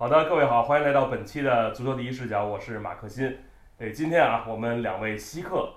[0.00, 3.36] 好的，各位好，欢迎来到本期的足球第一视角，我是马克新。
[3.80, 5.68] 哎，今天啊，我们两位稀客，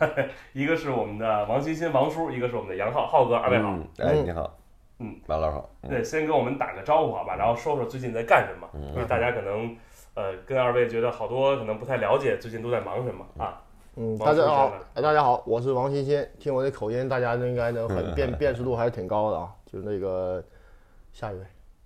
[0.52, 3.70] 一个是我们的王欣欣王叔，一个是我们的杨浩浩哥，二位好。
[3.70, 4.54] 嗯，哎，你好，
[4.98, 5.70] 嗯，马老师好。
[5.80, 9.74] 嗯对，先跟我们打个招呼好吧，然后说说最近在干什么，嗯因为大家可能
[10.12, 13.62] 呃跟二位觉得好多可能不太了解最近都在忙什么啊。
[13.96, 16.22] 嗯，大家好，哎，大家好，我是王欣欣。
[16.38, 19.48] 听我这口音，大家应该能很 辨辨识度还是挺高的啊。
[19.64, 20.44] 就那个
[21.14, 21.40] 下一位，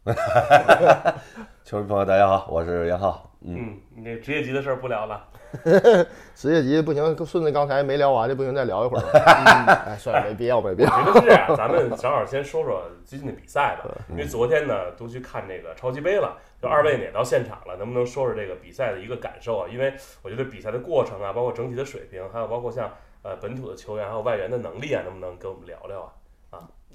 [1.64, 3.30] 球迷朋友，大家好，我是杨浩。
[3.40, 5.27] 嗯，嗯，你这职业级的事儿不聊了。
[6.34, 9.08] 职业级不行，顺着刚才没聊完的不行，再聊一会儿吧。
[9.16, 10.90] 嗯哎，算了，没必要，没必要。
[10.94, 19.68] 我觉得是这样，咱们正好先说说最近的比赛吧，嗯因为昨天呢都去看这个超级杯了，就二位呢也到现场了，能不能说说这个比赛的一个感受啊？
[19.72, 26.12] 因为我觉得比赛的过程啊，包括整体的水平，还有包括像呃本土的球员还有外援的能力啊，能不能跟我们聊聊啊？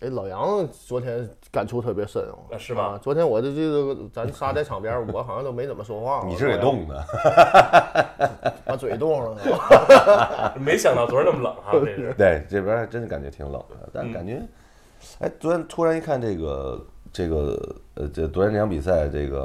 [0.01, 2.37] 哎，老杨昨天感触特别深哦。
[2.53, 6.23] 啊是吧啊昨天我这这个咱仨在场边，我好像都没怎么说话。
[6.27, 7.03] 你是给冻的，
[8.65, 10.53] 把嘴冻上了。
[10.59, 14.41] 没想到昨儿那么冷哈，这是对，这边还真的感觉挺冷的，但嗯感觉，
[15.19, 19.39] 哎，昨天突然一看这个这个呃，这昨天这场比赛，这个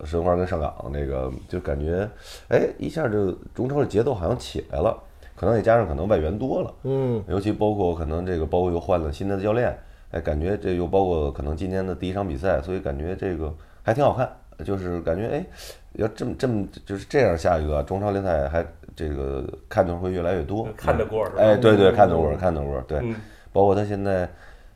[0.00, 2.08] 呃申花跟上港那个，就感觉，
[2.48, 4.98] 哎，一下就中超的节奏好像起来了，
[5.42, 9.76] 可能也加上可能外援多了，嗯，尤其包括可能这个包括又换了新的教练，
[10.12, 14.30] 哎，感觉这又包括可能今天的第一场比赛，所以感觉这个还挺好看，
[14.64, 15.44] 就是感觉哎，
[15.94, 21.42] 要这么这么就是这样下去的话，中超联赛还这个看头会越来越多，看得过是吧？
[21.42, 23.16] 哎，对对，看得过，看得过，对，嗯。
[23.52, 24.30] 包括他现在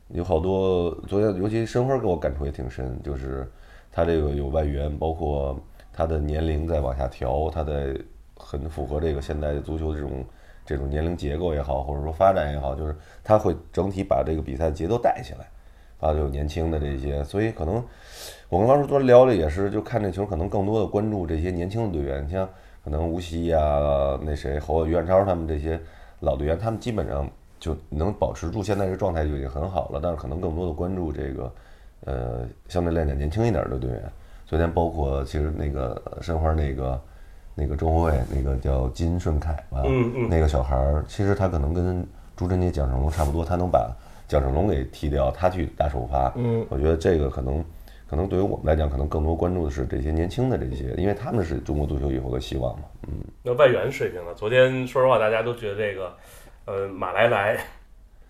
[0.09, 3.49] 有好多，昨天尤其申花给我感触也挺深，就是
[3.89, 5.57] 他这个有外援，包括
[5.93, 7.97] 他的年龄在往下调，他在
[8.35, 10.25] 很符合这个现代足球这种
[10.67, 15.47] 这种年龄结构也好，或者说发展也好，就是他会整体把这个比赛节奏带起来，
[15.99, 17.81] 啊，有年轻的这些，所以可能
[18.49, 22.47] 我跟王叔昨天聊的也是，就看这球可能更多的关注这些年轻的队员，像
[22.83, 23.57] 可能吴曦呀、
[24.21, 25.79] 那谁侯于汉超他们这些
[26.19, 31.53] 老队员，他们基本上就能保持住现在这状态就已经很好了，但是可能更多的关注这个
[32.05, 34.03] 呃相对来讲年轻一点的队员。
[34.45, 37.01] 昨天包括其实那个申花那个
[37.59, 43.91] 那个中后卫那个叫金顺凯吧，嗯嗯那个小孩儿，其实他可能跟朱晨杰、蒋成龙差不多，他能把
[44.27, 46.31] 蒋成龙给踢掉，他去打首发。
[46.35, 47.65] 嗯，我觉得这个可能
[48.07, 52.85] 可能对于我们来讲，可能更多关注的是这些年轻的这些，因为他们是中国足球以后的希望嘛。
[53.07, 54.33] 嗯，那外援水平呢？
[54.35, 56.15] 昨天说实话，大家都觉得这个
[56.65, 57.57] 呃马来来。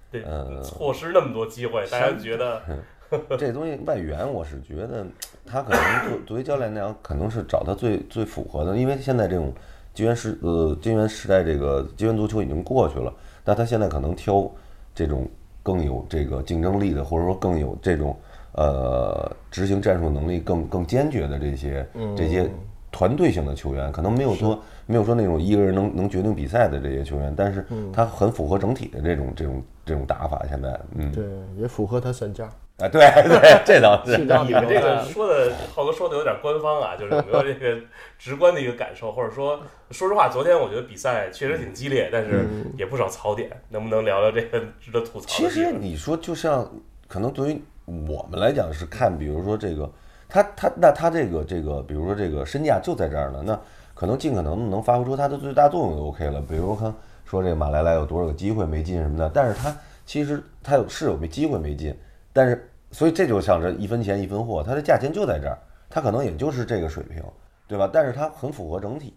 [0.10, 2.62] 对，呃错失那么多机会，大家觉得
[3.38, 5.06] 这东西外援，我是觉得
[5.46, 9.54] 他可能作 作为教练那样，可能是找他最最符合的，因为现在这种
[9.94, 13.14] 金元时呃金元时代这个金元足球已经过去了，
[13.44, 14.50] 但他现在可能挑
[14.94, 15.28] 这种
[15.64, 18.16] 更有这个竞争力的，或者说更有这种
[18.54, 22.50] 呃执行战术能力更更坚决的这些这些
[22.92, 30.46] 团队型的球员，可能没有说没有说那种一个人能能决定比赛的这些球员，但是他很符合整体的这种这种这种打法。
[30.50, 31.26] 现在，嗯，对，
[31.56, 32.50] 也符合他身价。
[32.78, 34.18] 啊，对对，这倒是。
[34.20, 37.76] 你们这个说的浩哥说的有点官方啊，就是有没有这个
[38.20, 45.50] 直观的一个感受，或者说，说实话，昨天我觉得比赛确实挺激烈，但是也不少槽点，能不能聊聊这个值得吐槽其？
[45.50, 46.70] 实你说，就像
[47.08, 49.92] 可能对于我们来讲是看，比如说这个
[50.30, 53.60] 他他那他这个这个，比如说这个身价就在这儿呢，那
[53.96, 56.40] 可能尽可能能发挥出他的最大作用就 OK 了。
[56.42, 56.94] 比如看
[57.26, 61.98] 说这个马来来有多少个机会没进什么的，但是他其实他有是有没机会没进，
[62.38, 65.58] 但是所以这就像这一分钱一分货，它的价钱就在这儿，
[65.90, 67.24] 它可能也就是这个水平，
[67.68, 67.90] 对吧？
[67.92, 69.16] 但是它很符合整体，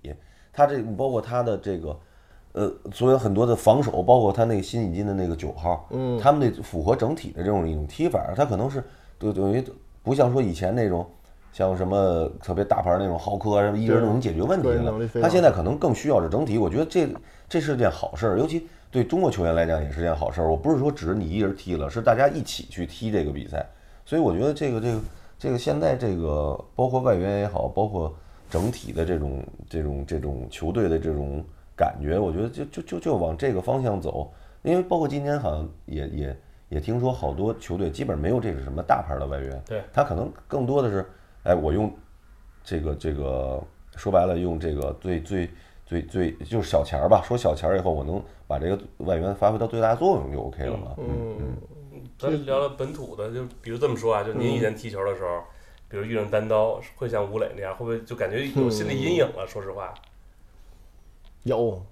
[0.50, 1.94] 它这包括它的这个。
[2.52, 8.82] 呃，所有很多的防守，包括他那个新引进的那个九号，嗯，他们那符合整体的这种一种踢法，他可能是
[9.20, 9.64] 就等于
[10.02, 11.08] 不像说以前那种
[11.52, 15.06] 像什么特别大牌那种浩克啊，什么一个人就能解决问题了个人能力。
[15.06, 17.08] 非他现在可能更需要是整体，我觉得这
[17.48, 20.50] 这是件好事儿，尤其对中国球员来讲也是件好事儿。
[20.50, 23.64] 我不是说只是你一人踢了，是大家一起去踢这个比赛，
[24.04, 25.00] 所以我觉得这个这个
[25.38, 28.14] 这个现在这个包括外援也好，包括
[28.50, 31.44] 整体的这种这种这种球队的这种
[31.76, 34.32] 感觉，我觉得就就就就往这个方向走。
[34.62, 36.36] 因为包括今年好像也也
[36.68, 41.06] 也听说好多球队基本没有这个什么大牌的外援，对他可能更多的是，
[41.44, 41.90] 哎，我用
[42.62, 43.62] 这个这个
[43.96, 45.48] 说白了，用这个最最
[45.90, 50.94] 最最就是小钱儿吧，说小钱儿以后，我能把这个外援发挥到最大作用就 OK 了嘛。
[50.98, 55.42] 嗯嗯，咱聊聊本土的，就比如这么说啊，就您以前踢球的时候，
[55.88, 59.44] 比如遇上单刀，会像吴磊那样，会不会就感觉有心理阴影了？
[59.48, 59.92] 说实话，
[61.42, 61.82] 有，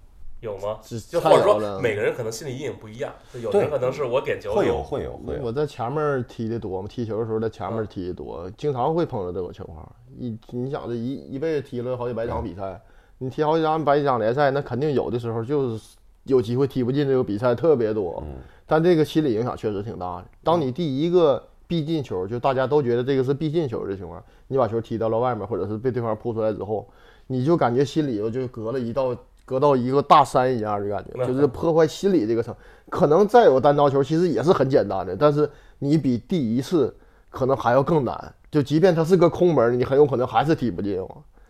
[0.43, 0.79] 有吗？
[1.11, 9.93] 就或者说每个人可能心理阴影不一样，就有的人可能是我点球会有会有会有我在前面踢的多嘛，踢球的时候在前面踢的多，经常会碰到这种情况。
[10.17, 12.81] 一你想这一一辈子踢了好几百场比赛，
[13.19, 18.23] 你踢好几场百场联赛，那肯定有的时候就是有机会踢不进这个比赛特别多。
[18.67, 20.25] 但这个心理影响确实挺大的。
[20.43, 26.89] 当你第一个必进球，就大家都觉得这个是必进球的情况，你把球踢到了外面，或者是被对方扑出来之后，
[27.27, 29.17] 你就感觉心里头就隔了一道。
[29.49, 32.55] 隔到一个大山一样的感觉，就是破坏心理这个层。
[32.91, 35.49] 可能再有单刀球，其实也是很简单的，但是
[35.79, 36.95] 你比第一次
[37.31, 38.35] 可能还要更难。
[38.51, 41.01] 就即便它是个空门，你很有可能还是踢不进。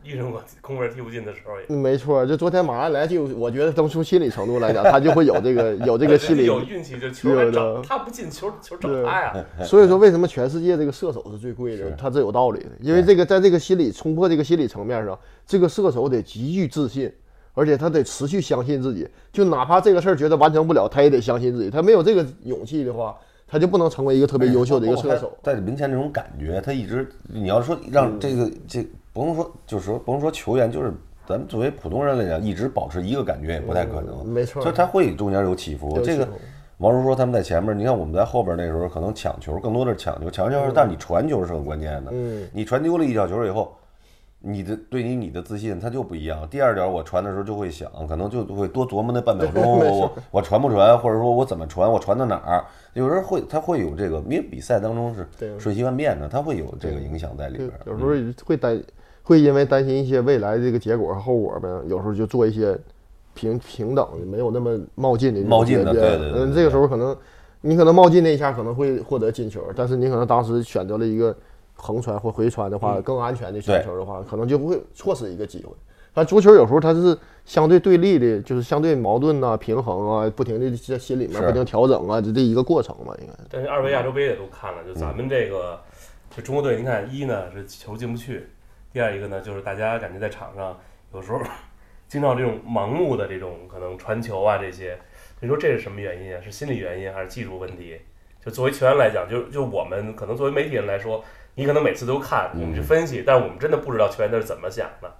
[0.09, 1.77] 遇上过空门踢不进的时候也。
[1.77, 9.45] 没错，就昨天马上来就，我觉得从从心理程度来讲，他就会有这个有这个 心理有运气，就球还有整的他不进球，球找他呀。
[9.63, 11.91] 所以说，为什么全世界这个射手是最贵的？
[11.91, 17.13] 他是有道理的，因为这个在这个心理冲破这个心理层面上，这个射手得极具自信。
[17.55, 21.69] 而且他得持续相信自己，就哪怕这个事儿觉得完成不了，他也得相信自己。
[21.69, 23.17] 他没有这个勇气的话，
[23.49, 25.37] 他就不能成为一个特别优秀的一个射手。
[25.43, 28.87] 在门前这种感觉，他一直你要说让这个这
[29.19, 30.93] 不用说，就是说不用说球员，就是
[31.26, 34.25] 咱们作为普通人来讲，一直保持一个感觉也不太可能。
[34.25, 36.00] 没错所以他会中间有起伏。
[36.00, 36.29] 这个
[36.76, 42.12] 王叔说他们在前面，你看我们在后边那时候可能抢球更多的是抢球，抢球，但是你传球是很关键的。
[42.12, 43.75] 嗯，你传丢了一脚球以后。
[44.41, 46.49] 你的对你你的自信它就不一样。
[46.49, 52.64] 第二点，我传的时候就会想，可能就会多琢磨那半秒钟， 我传不传，或者说我怎么传，我传到哪儿？
[52.93, 55.29] 有人会他会有这个，因为比赛当中是
[55.59, 57.69] 瞬息万变的，他会有这个影响在里边。
[57.85, 58.81] 有时候会担，
[59.29, 62.75] 会因为担心一些未来这个结果和后果呗，有时候就做一些
[63.35, 67.15] 平平等的，没有那么冒进的冒进对对对嗯，这个时候可能
[67.61, 71.37] 你可能冒进那一下可能会获得进球，但是你可能当时选择了一个
[71.75, 75.73] 横传或回传的话，更安全的选球的话，可能就不会错失一个机会。
[76.15, 83.33] 但足球有时候它是相对对立的，就是相对矛盾呐、平衡啊，不停的在心里面不停调整啊，这这一个过程嘛，应该。
[83.51, 85.79] 但是二位亚洲杯也都看了，就咱们这个，
[86.35, 88.49] 就中国队，您看一呢是球进不去，
[88.93, 90.79] 第二一个呢就是大家感觉在场上
[91.12, 91.40] 有时候
[92.08, 94.99] 经常这种盲目的这种可能传球啊这些，
[95.40, 96.40] 你说这是什么原因啊？
[96.43, 98.00] 是心理原因还是技术问题？
[98.43, 101.23] 就作为球员来讲，就就我们可能作为媒体人来说，
[101.55, 105.12] 你可能每次都看，我们去分析，但是我们真的不知道球员他是怎么想的。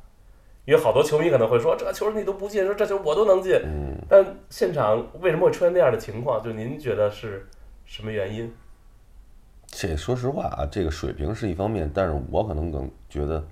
[0.65, 6.43] 因为好多球迷可能会说这球你都不进，说这球我都能进，嗯，但现场为什么会出现那样的情况？
[6.43, 7.47] 就您觉得是
[7.85, 8.55] 什么原因？
[9.67, 13.43] 这说实话啊，这个水平是一方面，但是我可能更觉得，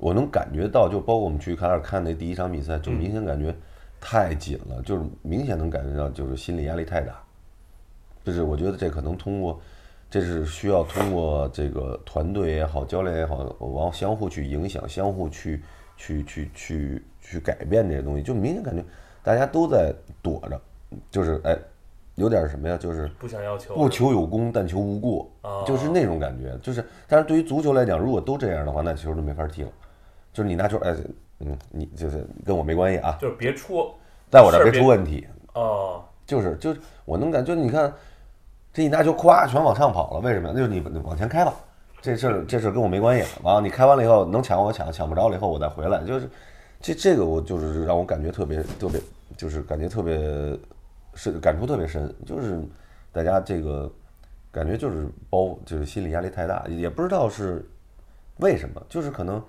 [0.00, 3.54] 我能感觉到，就包括我们去卡尔看那第一场比赛，就明显感觉
[4.00, 7.22] 太紧了，就是明显能感觉到就是心理压力太大。
[8.24, 9.60] 就是我觉得这可能通过，
[10.10, 15.62] 这是需要通过这个团队也好，教练也好，往相互去影响，相互去
[15.96, 18.82] 去去去去改变这些东西，就明显感觉
[19.22, 20.60] 大家都在躲着，
[21.10, 21.54] 就是哎，
[22.14, 26.56] 有点什么呀，就是不想要求，不求有功，但求无过，哦就是那种感觉。
[26.62, 29.68] 就是，但是对于足球来讲，如果都这样的话，那球就没法踢了。
[30.32, 30.94] 就是你拿球，哎，
[31.40, 33.90] 嗯，你就是跟我没关系啊，就是别出
[34.30, 35.26] 在我这儿别出问题。
[35.54, 37.92] 哦，就是，就是我能感，觉你看，
[38.72, 40.54] 这一拿球，咵，全往上跑了，为什么呀？
[40.54, 41.52] 就是你你往前开吧，
[42.00, 43.26] 这事儿这事儿跟我没关系。
[43.42, 46.30] 完了，你开完了以后，能抢我抢，抢不着了以后我再回来，就是
[46.80, 49.00] 这这个我就是让我感觉特别特别，
[49.36, 50.16] 就是感觉特别
[51.14, 52.62] 是感触特别深，就是
[53.10, 53.90] 大家这个
[54.52, 57.68] 感觉就是包就是心理压力太大，也不知道是
[58.36, 59.42] 为什么，就是可能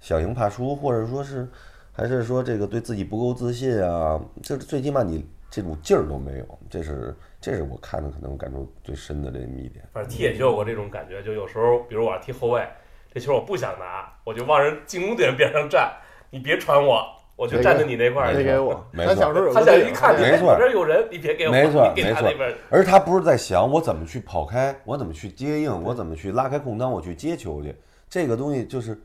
[0.00, 1.48] 想赢怕输，或者说是
[1.92, 9.84] 还是说这个对自己不够自信啊，就是最起码你这种劲儿都没有，这是这是我看的可能感触最深的这么一点。
[9.92, 12.66] 反正踢也就有过这种感觉，就有时候，比如我要踢后卫，
[13.12, 15.92] 这球我不想拿，我就往人进攻点边上站，
[16.30, 17.02] 你别传我，
[17.34, 18.42] 我就站在你那块儿去。
[18.42, 22.54] 别给我，没错他小时候有他个电影想一看你，没错哎我这有人，你别给我，没错你给他没错那边。
[22.68, 27.74] 而他不是在想我怎么去跑开，我怎么去接应，我怎么去拉开空当，我去接球去。
[28.08, 29.00] 这个东西就是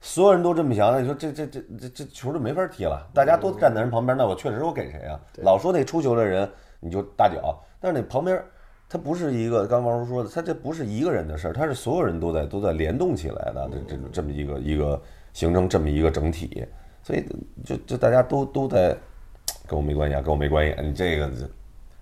[0.00, 3.04] 所有人都这么想，那你说这这这这这球就没法踢了。
[3.12, 5.20] 大家都站在人旁边，那我确实我给谁啊？
[5.38, 6.48] 老说那出球的人
[6.80, 8.40] 你就大脚，但是那旁边
[8.88, 15.00] 他不是一个，刚王叔说的，他这不是一个人的事儿，他是所有人都在都在联动起来的，这这这么一个一个
[15.32, 16.64] 形成这么一个整体，
[17.02, 17.24] 所以
[17.64, 18.96] 就就大家都都在
[19.66, 21.30] 跟我没关系啊，跟我没关系，你这个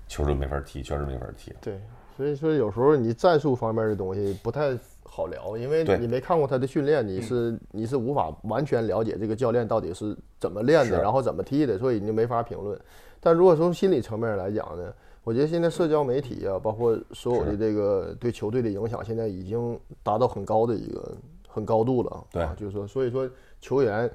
[0.06, 1.52] 球就没法踢，确实没法踢。
[1.60, 1.80] 对，
[2.16, 12.78] 所以说有时候你战术方面的东西不太好聊，因为你没看过他的训练，你是你是无法完全了解这个教练到底是怎么练的，然后怎么踢的，所以你就没法评论。
[13.20, 14.92] 但如果从心理层面来讲呢，
[15.25, 21.12] 我觉得现在社交媒体啊，包括所有的这个对球队的影响，现在已经达到很高的一个
[21.49, 22.25] 很高度了。
[22.32, 23.28] 对啊，就是说，所以说
[23.61, 24.11] 球员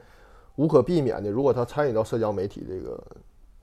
[0.56, 3.04] 无可避免的，如果他参与到社交媒体这个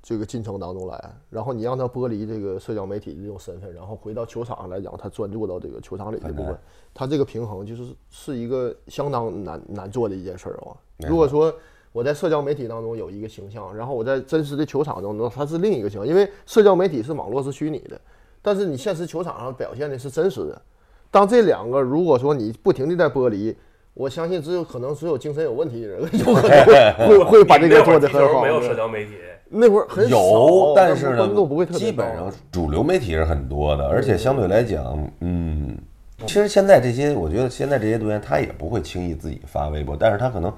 [0.02, 6.56] 这个进程当中来，然后你让他剥离这个社交媒体的这种身份，然后回到球场上来讲，他专注到这个球场里的部分，
[6.94, 10.72] 他这个平衡就是是一个相当难难做的一件事儿啊。
[11.08, 11.52] 如果说
[11.92, 18.00] 我在社交媒体当中有一个形象，然后我在真实的球场中呢，它是另一个形象，因为社交媒体是网络是虚拟的，
[18.40, 20.62] 但是你现实球场上表现的是真实的。
[21.10, 23.54] 当这两个如果说你不停的在剥离，
[23.94, 28.42] 我相信只有可能只有精神有问题的人有可能会 会会把这个做得很好。
[28.42, 29.12] 没有社交媒体。
[29.50, 35.76] 那会儿很有，但是呢，不会特别基本上主流媒体是很多的，而且相对来讲，嗯，
[36.26, 40.52] 其实现在这些，我觉得现在这些队员他也不会轻易自己发微博，但是他可能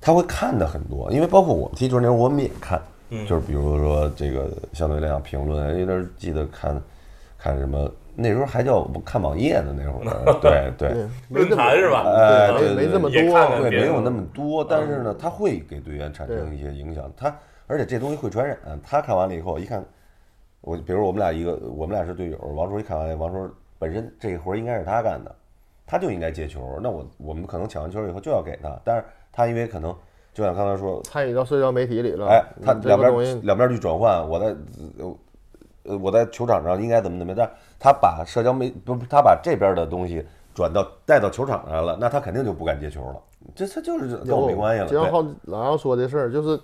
[0.00, 2.80] 他会看的很多，因为包括我们踢球那会儿我们也看，
[3.26, 6.80] 就是比如说这个相对来讲评论，有点记得看
[7.36, 12.04] 看什么，那时候还叫看网页呢，那会儿， 对对，论坛是吧？
[12.06, 17.34] 哎，没没这么多，对，没有那么多，但是呢，他会给队员产生一些影响，他。
[17.66, 18.58] 而且这东西会传染。
[18.82, 19.84] 他看完了以后，一看
[20.60, 22.38] 我，比如我们俩一个，我们俩是队友。
[22.38, 25.34] 王叔一看完，王叔本身这活儿应该是他干的，
[25.86, 26.78] 他就应该接球。
[26.82, 29.94] 那我我们可能抢完球以后就要给他，但是他因为可能
[30.32, 32.26] 就像刚才说，参与到社交媒体里了。
[32.28, 34.56] 哎，他两边两边去转换，我在
[35.84, 43.20] 呃我在球场上应该怎么怎么，但他把社交媒不他把这边的东西转到带到球场上来了，那他肯定就不敢接球了。
[43.54, 44.88] 这他就是跟我没关系了。
[44.88, 46.58] 就像老杨说的事儿，就是。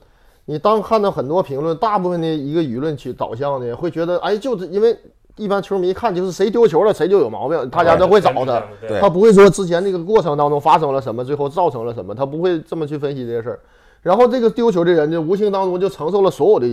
[0.50, 4.98] 你当看到很多评论，大部分的一个舆论去导向的，会觉得，哎，就是因为
[5.36, 8.60] 一般球迷看就是谁丢球了，谁就有毛病，大家都会找他，
[9.00, 13.60] 他不会说之前这个过程当中发生了什么，最后造成了什么，他不会这么去分析这些事儿。
[14.02, 16.66] 然后这个丢球的人呢无形当中就承受了所有的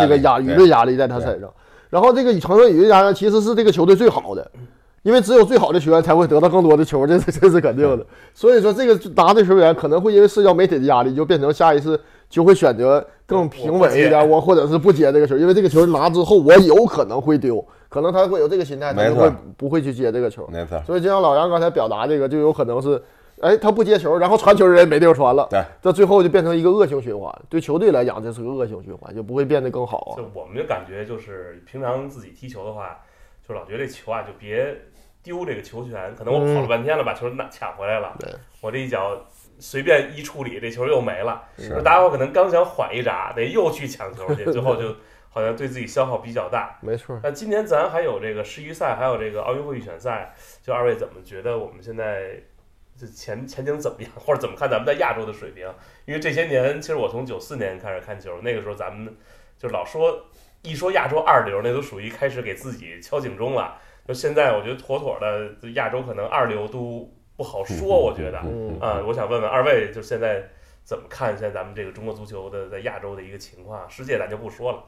[0.00, 1.48] 这个压舆论压力在他身上。
[1.90, 4.50] 然后这个承受舆论压力其实是这个球队最好的，
[5.02, 8.04] 因为只有最好的球员才会得到更多的球，这是这是肯定的。
[8.34, 12.00] 所以说这个拿的球员可能会因为社交媒体的压力，就变成下一次。
[12.32, 20.48] 就会选择更平稳一点，我或者是不接这个球，因为这个球拿之后我有可能会丢，可能他会有这个心态，他就会不会去接这个球。
[20.50, 20.82] 没错。
[20.86, 23.00] 所以就像老杨刚才表达这个，就有可能是，
[23.42, 27.30] 哎，他不接球，然后传球人没地方传了，对，这最后就变成一个恶性循环。
[27.50, 30.14] 对球队来讲，这是个恶性循环，就不会变得更好。
[30.16, 32.96] 就我们的感觉就是，平常自己踢球的话，
[33.46, 34.74] 就老觉得这球啊，就别
[35.22, 36.14] 丢这个球权。
[36.16, 38.16] 可能我跑了半天了，把球拿抢回来了，
[38.62, 39.20] 我这一脚。
[39.58, 41.42] 随便一处理，这球又没了。
[41.56, 44.94] 是，大家伙可能刚想缓一闸，得又去抢球去， 最后就
[45.28, 46.78] 好像对自己消耗比较大。
[46.82, 47.18] 没错。
[47.22, 52.42] 那今年咱还有这个世预赛，还有这个奥运会预选赛，就二位怎么觉得我们现在
[52.98, 55.66] 这前前景怎么样， 或者怎么看咱们在亚洲的水平？
[56.06, 59.16] 因为这些年，其实我从九四年开始看球，那个时候咱们
[59.56, 60.26] 就老说
[60.62, 63.78] 一说亚洲二流，那都属于开始给自己敲警钟了。
[64.06, 67.08] 就现在，我觉得妥妥的亚洲可能二流都。
[67.42, 68.38] 不好说，我觉得，
[68.78, 70.48] 啊，我想问问二位，就现在
[70.84, 73.84] 怎么看现在咱们这个中国足球的在亚洲的一个情况？
[73.90, 74.84] 世界咱就不说了。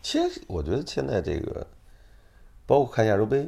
[0.00, 1.66] 其实我觉得现在这个，
[2.64, 3.46] 包括看亚洲杯，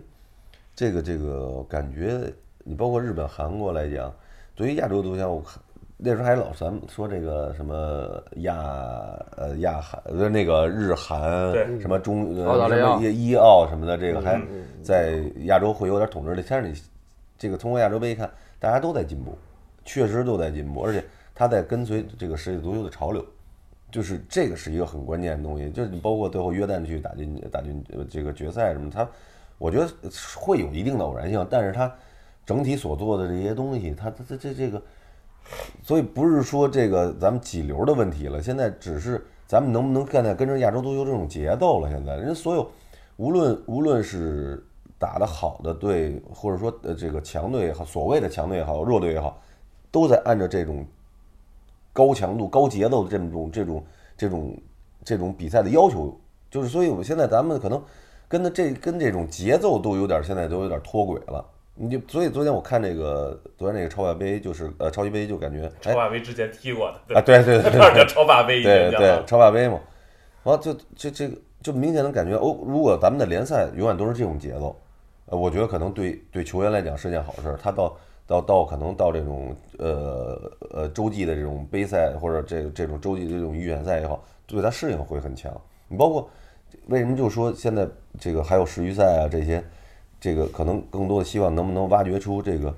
[0.77, 2.31] 这个这个感觉，
[2.65, 4.15] 你包括日本、韩国来讲，
[4.55, 5.59] 对于亚洲足球，我看。
[6.01, 8.57] 那时候还老咱们说这个什么亚
[9.37, 11.21] 呃亚韩呃那个日韩
[11.81, 14.41] 什么中呃什么伊奥什么的，这个还
[14.81, 16.45] 在亚洲会有点统治力。
[16.49, 16.81] 但是你
[17.37, 19.37] 这个通过亚洲杯看，大家都在进步，
[19.85, 23.25] 确实都在进步，而且他在跟随这个世界足球的潮流，
[23.91, 25.69] 就是这个是一个很关键的东西。
[25.71, 29.05] 就是你包括最后约旦去打进打进这个决赛什么，他
[29.59, 29.89] 我觉得
[30.37, 31.93] 会有一定的偶然性，但是他
[32.47, 34.81] 整体所做的这些东西，他他这这这个。
[35.83, 41.89] 所以不是说这个咱们几流的问题了，现在只是咱们能不能现在跟着亚洲足球这种节奏了。
[41.89, 42.71] 现在人所有
[43.17, 44.63] 无论无论是
[44.99, 49.41] 打得好的队，或者说呃这个强队也好，所谓的强队也好，弱队也好，
[49.91, 50.85] 都在按照这种
[51.93, 53.85] 高强度、高节奏的这种这种
[54.17, 54.57] 这种
[55.05, 56.15] 这种比赛的要求，
[56.51, 57.83] 就是所以我们现在咱们可能
[58.29, 61.45] 跟的这跟这种节奏都有点现在都有点脱轨了。
[61.81, 69.79] 你就所以昨天我看那个昨天那个超霸杯就是呃超级杯就感觉超霸杯之前踢过的啊对对对 叫超霸杯对对超霸杯嘛，
[70.43, 74.77] 完就就这个就明显能感觉哦，如果咱们的联赛永远都是这种节奏，
[75.27, 77.57] 呃，我觉得可能对对球员来讲是件好事。
[77.63, 85.53] 他到到到可能到这种呃呃洲际的这种杯赛或者这这种洲际这种预选赛也好，对他适应会很强。
[85.87, 86.29] 你包括
[86.89, 87.87] 为什么就说现在
[88.19, 89.63] 这个还有世预赛啊这些。
[90.21, 92.75] 这个可能更多的希望能不能挖掘出这个，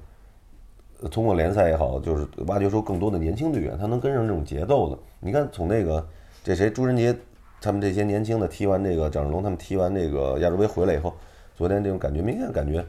[1.11, 4.99] 通过联赛也好，就是挖掘出更多的年轻队员，他能跟上这种节奏的。
[5.21, 6.07] 你看，从那个
[6.45, 7.17] 这谁朱晨杰
[7.61, 11.15] 他们这些年轻的踢完这个张志龙他们踢完这个亚洲杯回来以后，
[11.57, 12.85] 昨天这种感觉明显感觉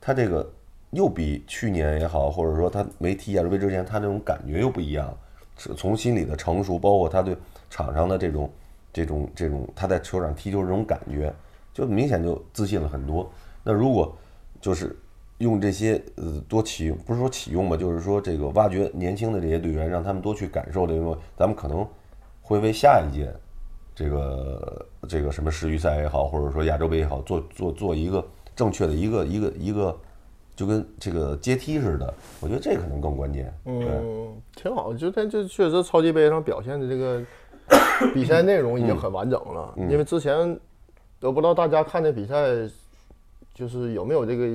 [0.00, 0.48] 他这个
[0.90, 5.12] 又比去年也好，或者说他没踢亚洲杯之前他那种感觉又不一样。
[5.56, 7.36] 从心理的成熟，包括他对
[7.70, 8.50] 场上的这种
[8.92, 11.32] 这种这种他在球场踢球这种感觉，
[11.72, 13.30] 就明显就自信了很多。
[13.64, 14.16] 那如果
[14.60, 14.96] 就是
[15.38, 21.86] 用这些呃多启用，不是说启用吧，就是说这个挖掘年轻的这些队员，让他们多去感受这个，咱们可能
[22.40, 23.34] 会为下一届
[23.94, 29.96] 这个这个什么世预赛也好，或者说亚洲杯也好，做做做一个正确的一个一个一个，
[30.54, 32.14] 就跟这个阶梯似的。
[32.40, 33.52] 我觉得这可能更关键。
[33.64, 37.22] 嗯，挺好，就但这确实超级杯上表现的这个
[38.12, 40.58] 比赛内容已经很完整了，因为之前
[41.20, 42.68] 我不知道大家看这比赛，
[43.54, 44.46] 就是有没有这个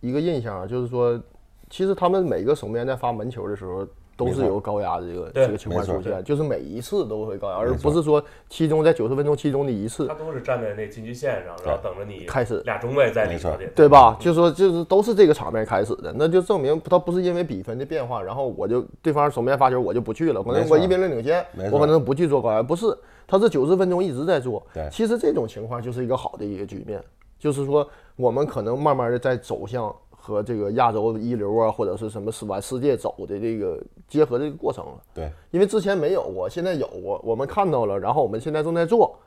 [0.00, 1.20] 一个印象啊，就是说，
[1.68, 3.86] 其实他们每个守门员在发门球的时候。
[4.16, 13.38] 都是有高压的这个这个情况出现，就是每一次都会高压，而不是说其中在九十分钟其中的一次他，都是站在那禁区线上，然后等着你开始俩中卫在里
[13.74, 14.14] 对吧？
[14.20, 21.42] 就说就是都是这个场面开始的，那就证明他不是因为比分的变化，然后我就对方守门员发球我就不去了，可能我一比零领先
[21.72, 22.94] 我可能不去做高压，不是，
[23.26, 24.62] 他是九十分钟一直在做。
[24.74, 27.02] 对其实这种情况就是一个好的一个局面，
[27.40, 34.92] 就是说我们可能慢慢的在走向和这个亚洲一流啊，或者是什么是往世界走的这个结合这个过程了。
[35.14, 39.18] 对，因为之前没有过，现在有过我们看到了，然后我们现在正在做，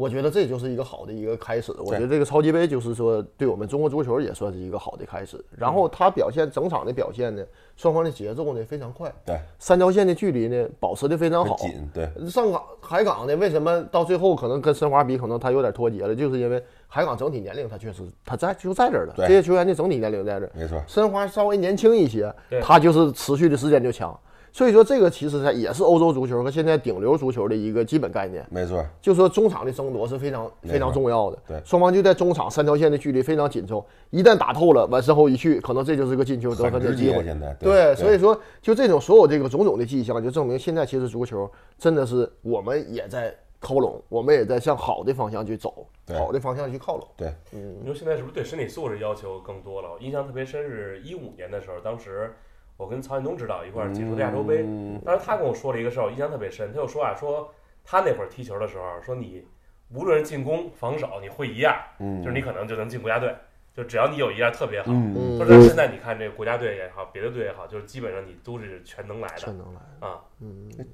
[0.00, 1.70] 我觉得这就是一个好的一个开始。
[1.78, 5.38] 我觉得这个超级杯就是说对我们中国足球也算是一个好的开始。
[5.50, 7.44] 然后他表现整场的表现呢，
[7.76, 11.54] 双方的节奏呢非常快，对，三条线的距离呢保持的非常好。
[11.56, 20.52] 紧，对，上港海港呢，为什么到最后可能跟申花比，可能他有点脱节了，就是因为海港整体年龄他确实他在就在这儿了，对这些球员的整体年龄在这儿。
[20.54, 24.18] 没错，申花稍微年轻一些对，他就是持续的时间就强。
[24.52, 28.46] 所以说，这个其实它也是欧洲足球和现在顶流足球的一个基本概念。
[28.50, 36.70] 没错，就说中场的争夺是非常非常重要的，对双方就在中场三条线的距离非常紧凑，一旦打透了，往身后一去，可能这就是个进球得。
[36.70, 37.24] 分的机会。
[37.24, 47.06] 现在对，所以说就这种所有这个种种的迹象，就证明现在其实足球真的是我们也在靠拢，我们也在向好的方向去走，对好的方向去靠拢。
[47.16, 49.90] 对，嗯你说现在是不是对身体素质要求更多了？
[49.92, 52.32] 我印象特别深是一五年的时候，当时
[52.80, 56.72] 我跟曹建东指导一块儿解说的亚洲杯，嗯当时他跟我说了一个事儿，我印象特别深。
[56.72, 57.52] 他就说啊，说
[57.84, 59.46] 他那会儿踢球的时候，说你
[59.92, 63.36] 无论是进攻、防守，你会一样，嗯，就是你可能就能进国家队，
[63.74, 64.86] 就只要你有一样特别好。
[64.94, 70.24] 嗯，说是现在你看这个国家队也好，别的队也好，就是基本上你都是全能来的全能来，啊。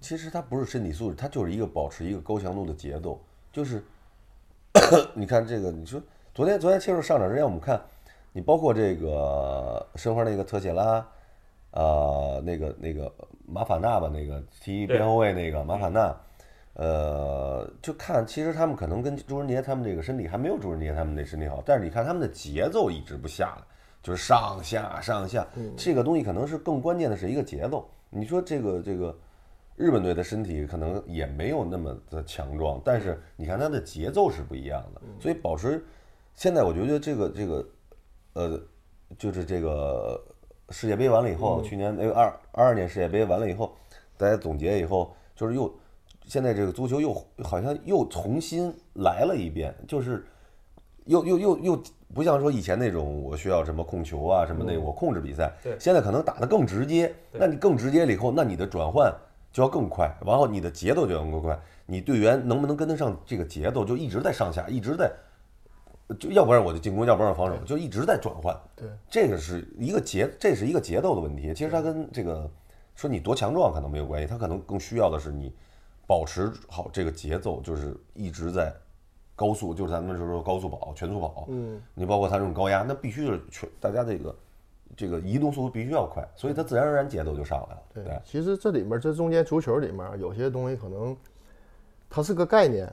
[0.01, 3.23] 其实他不是身体素质，他就是一个保持一个高强度的节奏。
[3.53, 3.81] 就是
[5.15, 6.03] 你看这个，你说
[6.35, 7.81] 昨天昨天切入上场之前，我们看
[8.33, 11.07] 你包括这个申花那个特谢拉，
[11.73, 13.13] 呃，那个那个
[13.47, 16.17] 马法纳吧，那个踢边后卫那个马法纳，
[16.75, 23.63] 呃，就看其实他们可能跟朱文杰他们这个身体还没有朱文杰他们那身体好，但是你看他们的节奏一直不下来，
[24.03, 27.89] 就是上下上下，这个东西可能是更关键的是一个节奏。
[28.09, 29.15] 你说这个这个
[29.75, 35.85] 日本队的身体可能也没有那么的强壮，但是你看他的节奏是不一样的，所以保持
[36.35, 37.69] 现在我觉得这个这个
[38.33, 38.61] 呃，
[39.19, 40.23] 就是这个
[40.71, 43.75] 世界杯完了以后，去年那个二二二年世界杯完了以后，
[44.17, 45.73] 大家总结以后，就是又
[46.27, 50.27] 现在这个足球又好像又重新来了一遍，就是
[51.05, 55.77] 又又又又不像说以前那种我需要什么控球啊什么那我控制比赛，对。
[55.79, 59.13] 现在可能打得更直接，那你更直接了以后，那你的转换
[59.53, 65.11] 就要更快，然后你的节奏就要更快，你队员能不能跟得上这个节奏，就一直在上下，一直在。
[66.15, 68.57] 就要不然我就进攻，要不然我防守，就一直在转换。
[68.77, 71.53] 对，这个是一个节，这是一个节奏的问题。
[71.53, 72.49] 其实它跟这个
[72.95, 75.53] 说你多强壮可能没有关系，它可能更需要的是你
[76.07, 78.73] 保持好这个节奏，就是一直在
[79.35, 81.47] 高速，就是咱们就说高速跑、全速跑。
[81.49, 84.37] 嗯，你包括它这种高压，那必须是全大家这个
[84.97, 87.83] 这个移动速度必须要快，所以它自然而然节奏就上来了。
[87.93, 91.17] 对，其实这里面这中间足球里面有些东西可能
[92.09, 92.91] 它是个概念，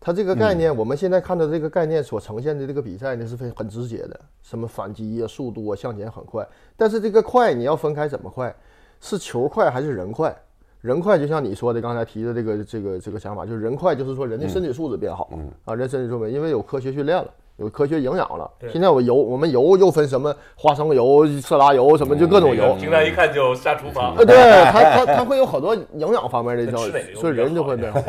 [0.00, 8.54] 它这个概念我们现在看到这个概念所呈现的这个比赛呢是非很直接的，什么反击啊、速度啊、向前很快，但是这个快你要分开怎么快，
[9.00, 10.34] 是球快还是人快？
[10.80, 17.28] 人快就像你说的刚才提的这个这个这个想法，就是人快就是说人的身体素质变好了、啊，人身体素质因为有科学训练了。
[17.58, 22.74] 有科学营养了，现在我油，我们油又分什么花生油、色拉油什么，就各种油。
[22.74, 24.36] 平常一看就下厨房呃，，对
[24.70, 28.00] 它它它会有好多营养方面的东西吃哪个，油所以人就会变好。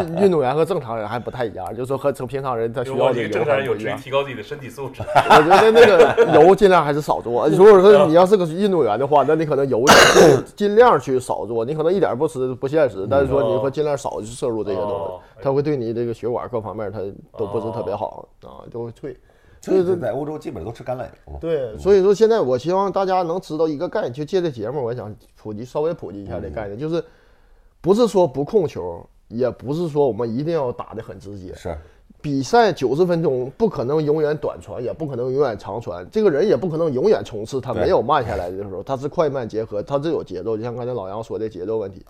[0.00, 3.74] 运运动员和正常人还不太一样，就是说和正平常人他需要的油正常人有。
[3.74, 5.02] 助于提高自己的身体素质。
[5.14, 7.46] 我觉得那个油尽量还是少做。
[7.52, 17.00] 如果说你要是个运动员的话，那你可能油尽尽量去少做，你可能一点不吃不现实，但是说你会尽量少去摄入这些东哦西，它会对你这个血管各方面它
[17.38, 19.14] 都不是特别好啊，就会退。
[19.60, 21.38] 所以在欧洲基本都吃橄榄油。
[21.38, 27.04] 对，所以说现在我希望大家能知道一个概念，就借这节目，我想普及稍微普及一下这概念，就是
[27.82, 31.54] 不是说不控球，也不是说我们一定要打得很直接。
[31.54, 31.76] 是，
[32.20, 42.04] 比赛九十分钟不可能永远短传，也不可能永远长传，这个人也不可能永远冲刺，他没有慢下来的时候，他是快慢结合，他是有节奏，就像刚才老杨说的节奏问题。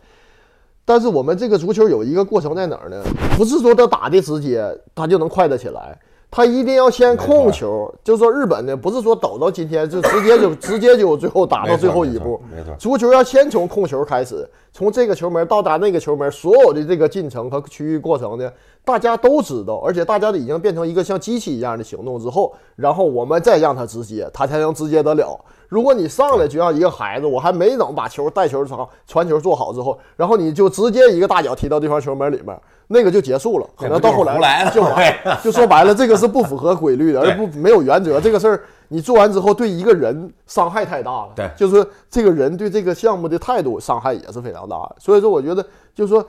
[0.85, 3.03] 但是我们这个足球有一个过程在哪儿呢？
[3.37, 4.63] 不是说他打的直接，
[4.95, 5.99] 他就能快得起来，
[6.31, 7.93] 他一定要先控球。
[8.05, 18.51] 就说日本呢，不是说抖到今天就 直接就直接就最后打到最后一步，没错，足球要先从控球开始，从这个球门到达那个球门，所有的这个进程和区域过程呢，
[18.85, 25.39] 大家都知道，而且大家都已经变成一个像机器一样的行动之后，然后我们再让他直接，他才能直接得了。
[25.69, 32.57] 如果你上来就让一个孩子，我还没等把球带球传传球做好之后，然后你就直接一个大脚踢到对方球门里面，
[32.89, 38.21] 那个就结束了，可能到后来了就完， 就说白了，这个是不符合规律的，而不没有原则。
[38.21, 41.33] 这个事儿你做完之后，对一个人伤害太大了。
[41.35, 44.97] 对就是这个人对这个项目的态度伤害也是非常大的。
[45.01, 46.25] 所以说，我觉得就是说，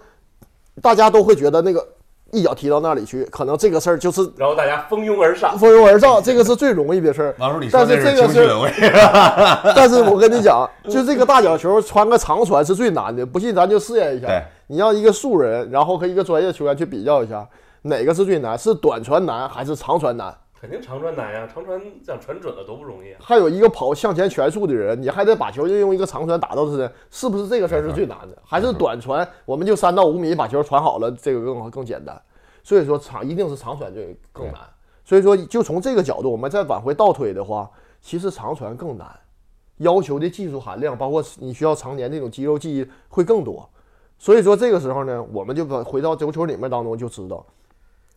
[0.82, 1.86] 大家都会觉得那个
[2.36, 7.36] 一脚踢到那里去，可能这个事儿就是然后大家蜂拥而上，蜂拥而上，这个是最容易的事儿。
[7.40, 8.92] 王叔，你说但这是这个是情绪，
[9.76, 14.44] 但是我跟你讲，就这个大脚球穿个长传是最难的，不信咱就试验一下对。
[14.68, 17.48] 你让一个素人，然后和一个专业球员去比较一下，
[17.84, 18.58] 哪个是最难？
[18.58, 20.36] 是短传难还是长传难？
[20.66, 23.20] 肯定长传难呀，长传想传准了多不容易啊！
[23.22, 28.36] 还有一个跑向前全速的人，你还得把球就用一个长传打到他身，是不是这个事儿是最难的？
[28.44, 32.20] 还是短传，我们就三到五米把球传好了，这个更更简单。
[32.64, 34.56] 所以说长一定是长传最更难。
[35.04, 37.70] 所以说就从这个角度，我们再往回倒推的话，
[38.02, 39.08] 其实长传更难，
[39.78, 43.70] 要求的技术含量，包括你需要常年这种肌肉记忆会更多。
[44.18, 47.46] 所以说这个时候呢，我们就把回到足球里面当中就知道，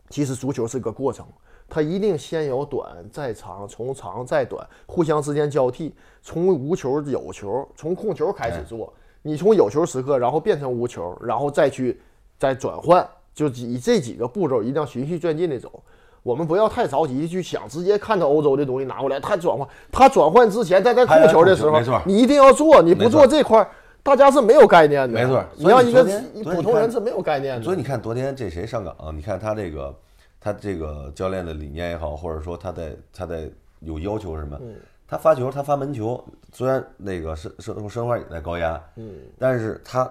[0.09, 1.23] 其实足球是个过程，
[1.69, 12.01] 它一定先有短再长，从长再短，互相之间交替，从无球有球，从控球开始做，你从有球时刻，然后变成无球，然后再去
[12.37, 15.83] 再转换，就以这几个步骤一定要循序渐进的走。
[16.21, 23.69] 我们不要太着急去想，直接看到欧洲的东西拿过来，他转换，他转换之前，在在控球的时候你一定要做，你不做这块儿，
[24.03, 25.07] 大家是没有概念的。
[25.07, 26.03] 没错你让一个
[26.43, 27.63] 普通人是没有概念的。
[27.63, 29.95] 所以你看昨天这谁上岗、你看他这个
[30.39, 33.49] 他这个教练的理念也好，或者说他在他在
[33.79, 34.59] 有要求什么？
[35.07, 36.23] 他发球，他发门球，
[36.53, 40.07] 虽然那个申申申花也在高压，嗯，但是他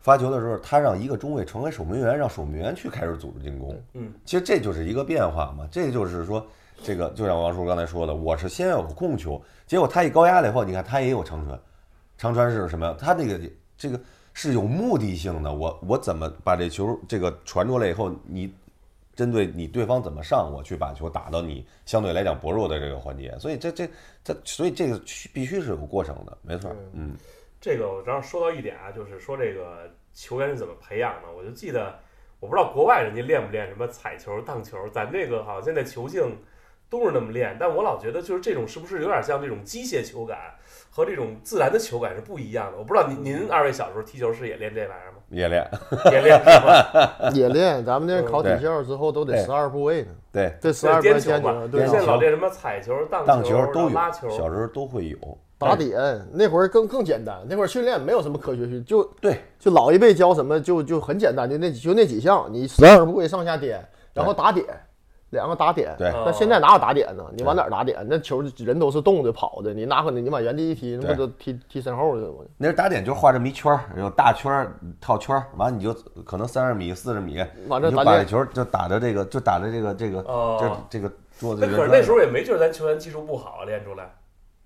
[0.00, 3.78] 发球的时候，他让一个中卫成为守门员，让守门员去开始组织进攻。
[3.92, 6.46] 嗯，其实这就是一个变化嘛，这就是说，
[6.82, 11.60] 这个就像王叔刚才说的，我是先要有控球，结果他一高压了以后，你看他也有长传，
[12.16, 12.96] 长传是什么呀？
[12.98, 13.38] 他那个
[13.76, 14.00] 这个
[14.32, 18.50] 是有目的性的，我我怎么把这球这个传出来以后，你
[19.16, 23.88] 针对你对方怎么上，我去把球打到你相对来讲薄弱的这个环节，所以这这
[24.22, 25.00] 这，所以这个
[25.32, 27.16] 必须是有过程的，没错，嗯，
[27.60, 31.32] 这个我正好说到一点啊，就是说这个球员是怎么培养的。
[31.34, 31.98] 我就记得，
[32.40, 36.36] 我不知道国外人家练不练什么踩球、荡球，咱这个好像现在球性
[36.88, 40.38] 都是那么练，但我老觉得就是这种是不是有点像这种机械球感
[40.90, 42.78] 和这种自然的球感是不一样的。
[42.78, 45.18] 我不知道您您二位小时候踢球是也练这玩意儿吗？
[45.28, 45.68] 也练，
[46.12, 47.30] 也练是吧？
[47.34, 51.62] 也练，咱们那考体校之后都得十二部位呢，对，这十二步颠球嘛。
[51.62, 51.86] 位颠球，，对。
[51.88, 55.18] 现在啊，老练什么踩球、荡荡球、球都有，拉球，小时候都会有，
[55.58, 55.98] 打点
[56.32, 64.64] 那会儿更更简单，那会儿训练没有什么科学训，就对，就老一辈教什么就就很简单的那就那几项，你十二步位上下颠，然后打点，
[65.36, 65.94] 两个打点。
[65.96, 67.24] 对那现在哪有打点呢？
[67.36, 68.04] 你往哪儿打点？
[68.08, 72.38] 那球人都是动的跑的，你拿回来你往原地一踢，那不都踢踢身后去了吗？
[72.56, 75.94] 那是打点就是画这么一圈儿，有大圈儿套圈儿，完了你就
[76.24, 80.22] 可能三十米、四十米，完这你就把这打点球就打着这个，就打着这个这个，
[80.58, 81.96] 这这个桌子那可是这个。
[81.98, 84.10] 那时候也没觉得咱球员技术不好啊，练出来。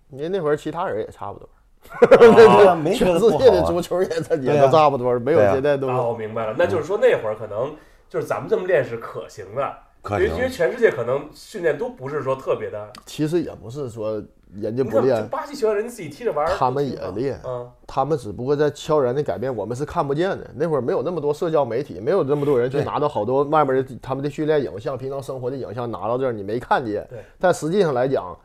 [0.08, 1.48] 你那会儿其他人也差不多，
[2.68, 3.62] 啊没觉全世界的。
[3.62, 7.74] 足球也也对啊都差不多，没有现在都啊，我明白了，那就是说那会儿可能
[8.08, 12.90] 就是咱们这么练是可行的，可行因为全世界可能训练都不是说特别的。
[13.06, 14.22] 其实也不是说
[14.54, 20.50] 人家不练，巴西球员人家自己踢着玩儿，他们也练嗯，他们只不过在悄然的改变，我们是看不见的。
[20.54, 27.18] 那会儿没有那么多社交媒体，没有那么多人去拿到好多外面的他们的训练影像、平常生活的影像拿到这儿，你没看见对。
[27.38, 28.36] 但实际上来讲，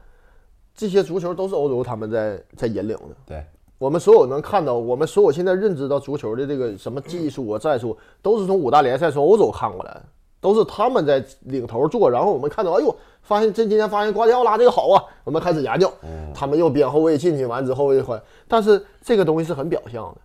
[0.75, 3.15] 这些足球都是欧洲他们在在引领的。
[3.25, 3.43] 对，
[3.77, 10.03] 我们所有能看到，我们所有现在认知到足球的这个什么技术啊、战术，都是从五大联赛、从欧洲看过来的，
[10.45, 12.11] 都是他们在领头做。
[12.11, 15.91] 然后我们看到，哎呦，发现这今天发现瓜迪奥拉这个好啊，我们开始研究。
[16.35, 20.21] 他们又边后卫进去完之后又换，但是这个东西是很表象的。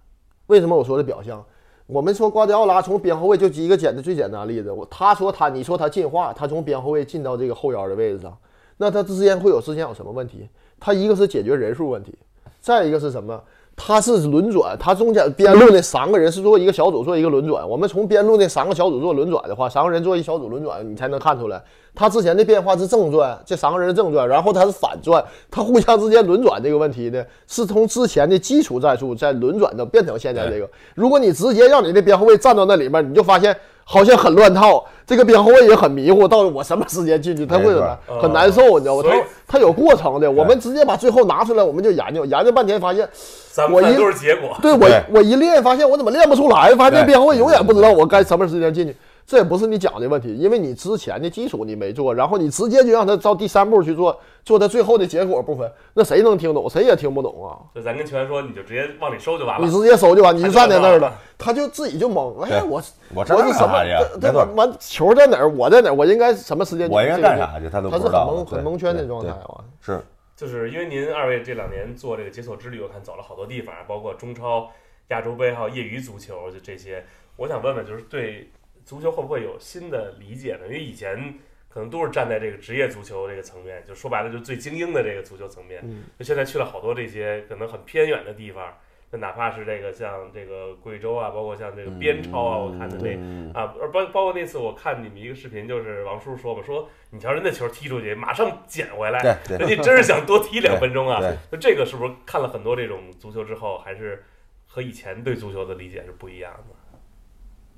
[0.48, 1.42] 为什么我说的表象？
[1.87, 8.37] 我们说瓜迪奥拉从边后卫就举一个简单最简单的例子，我他说他你说他进化，他从边后卫进到这个后腰的位置上，
[8.76, 10.46] 那他之间会有之间有什么问题？
[10.78, 12.14] 他一个是解决人数问题，
[12.61, 13.42] 再一个是什么？
[13.82, 17.66] 它是轮转，它中间边路那三个人是做一个小组做一个轮转。
[17.66, 21.60] 我们从边路那三个小组做轮转的话，三个人做一小组轮转，你才能看出来，
[21.94, 30.68] 他之前的变化是正转，这三个人是正转，然后他是反转，他互相之间轮转这个问题呢，是从之前的基础战术在轮转到变成现在这个。
[30.94, 33.56] 如果你直接让你的边后卫站到那里面，你就发现
[33.92, 37.74] 好像很乱套，这个边后卫也很迷糊，到底我什么时间进去，他会
[38.22, 39.03] 很难受，你知道吗？
[39.03, 43.00] 他他有过程的，我们直接把最后拿出来，我们就研究研究半天，发现。
[43.03, 43.11] 我一
[43.53, 44.57] 咱们看都是结果。
[44.62, 48.94] 对我对我一练发现我怎么练不出来，发现对边后卫永远不知道我该什么时间进去。
[49.30, 56.68] 这也不是你讲的问题，因为你之前的基础你没做，然后你直接就让他到第三步去做，做他最后的结果部分，那谁能听懂？
[56.68, 57.54] 谁也听不懂啊！
[57.72, 59.64] 就咱跟球员说，你就直接往里收就完了。
[59.64, 62.40] 你直接收就完，你就站在那儿了，他就自己就懵。
[62.40, 62.82] 哎，我
[63.14, 64.20] 我这我是什么干啥去？？
[64.20, 65.48] 对没错，完球在哪儿？
[65.48, 65.94] 我在哪儿？
[65.94, 66.90] 我应该什么时间？
[66.90, 67.68] 我应该干啥去？
[67.70, 68.12] 他都他是很。
[68.12, 69.62] 蒙很蒙圈的状态啊。
[69.80, 70.02] 是
[70.34, 74.68] 就是因为您二位这两年做这个解锁之旅，我看走了好多地方，包括中超、
[75.10, 77.04] 亚洲杯，还有业余足球，就这些。
[77.36, 78.50] 我想问问，就是对
[78.90, 80.66] 足球会不会有新的理解呢？
[80.66, 81.33] 因为以前
[81.68, 85.81] 可能都是站在这个职业足球这个层面，就说白了，就是最精英的这个足球层面。
[85.85, 88.74] 嗯就现在去了好多这些可能很偏远的地方，
[89.12, 101.37] 就哪怕是这个像这个贵州啊，包括像这个边超啊，我看的那嗯啊，而包包括那次我看你们一个视频，就是王叔说嘛，说你瞧人家球踢出去，马上捡回来，人家真是想多踢两分钟啊对。
[101.53, 104.24] 那这个是不是看了很多这种足球之后，还是
[104.66, 106.74] 和以前对足球的理解是不一样的？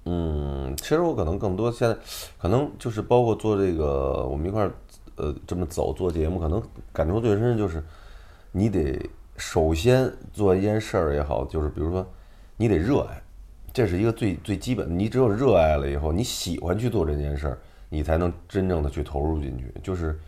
[0.04, 1.96] 嗯，其实我可能更多现在，
[2.38, 4.72] 可能就是包括做这个，我们一块儿
[5.16, 6.60] 呃这么走做节目，可能
[6.92, 7.82] 感触最深的就是，
[8.50, 8.98] 你得
[9.36, 12.04] 首先做一件事儿也好，就是比如说
[12.56, 13.22] 你得热爱，
[13.72, 14.98] 这是一个最最基本。
[14.98, 19.72] 你只有热爱了以后，你喜欢去做这件事儿，你才能真正的去投入进去。
[19.82, 20.18] 就是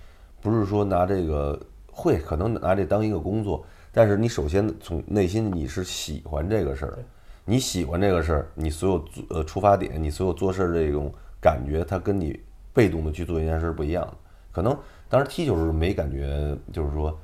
[0.40, 1.60] 不是说拿这个
[1.90, 6.98] 会可能拿这当一个工作，但是你首先从内心你是喜欢这个事儿，
[7.44, 12.40] 你喜欢这个事儿，你所有呃出发点，你所有做事儿这种感觉，它跟你
[12.72, 14.06] 被动的去做一件事儿不一样。
[14.50, 14.76] 可能
[15.08, 17.16] 当时踢球时候没感觉，就是说，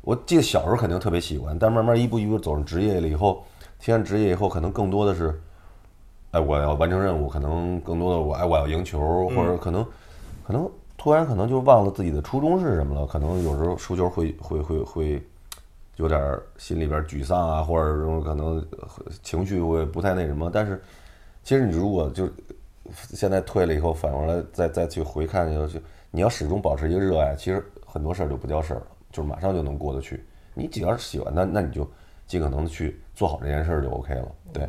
[0.00, 3.44] 我记得小时候肯定特别喜欢，但慢慢一步一步走上职业了以后，
[3.78, 5.38] 踢完职业以后，可能更多的是，
[6.30, 9.84] 哎，我要完成任务，可能更多的我哎我要赢球，或者可能
[10.46, 15.28] 可能突然可能就忘了自己的初衷是什么了，可能有时候输球会会会会
[15.98, 18.64] 有点儿心里边儿沮丧啊，或者说可能
[19.22, 20.50] 情绪会不太那什么。
[20.52, 20.80] 但是
[21.42, 22.28] 其实你如果就
[22.92, 25.80] 现在退了以后，反过来再再去回看，就
[26.10, 30.24] 你要始终保持一个热爱，其实很多事儿就不叫事儿了，就是马上就能过得去。
[30.54, 31.88] 你只要是喜欢，那那你就
[32.26, 34.28] 尽可能的去做好这件事儿就 OK 了。
[34.52, 34.68] 对，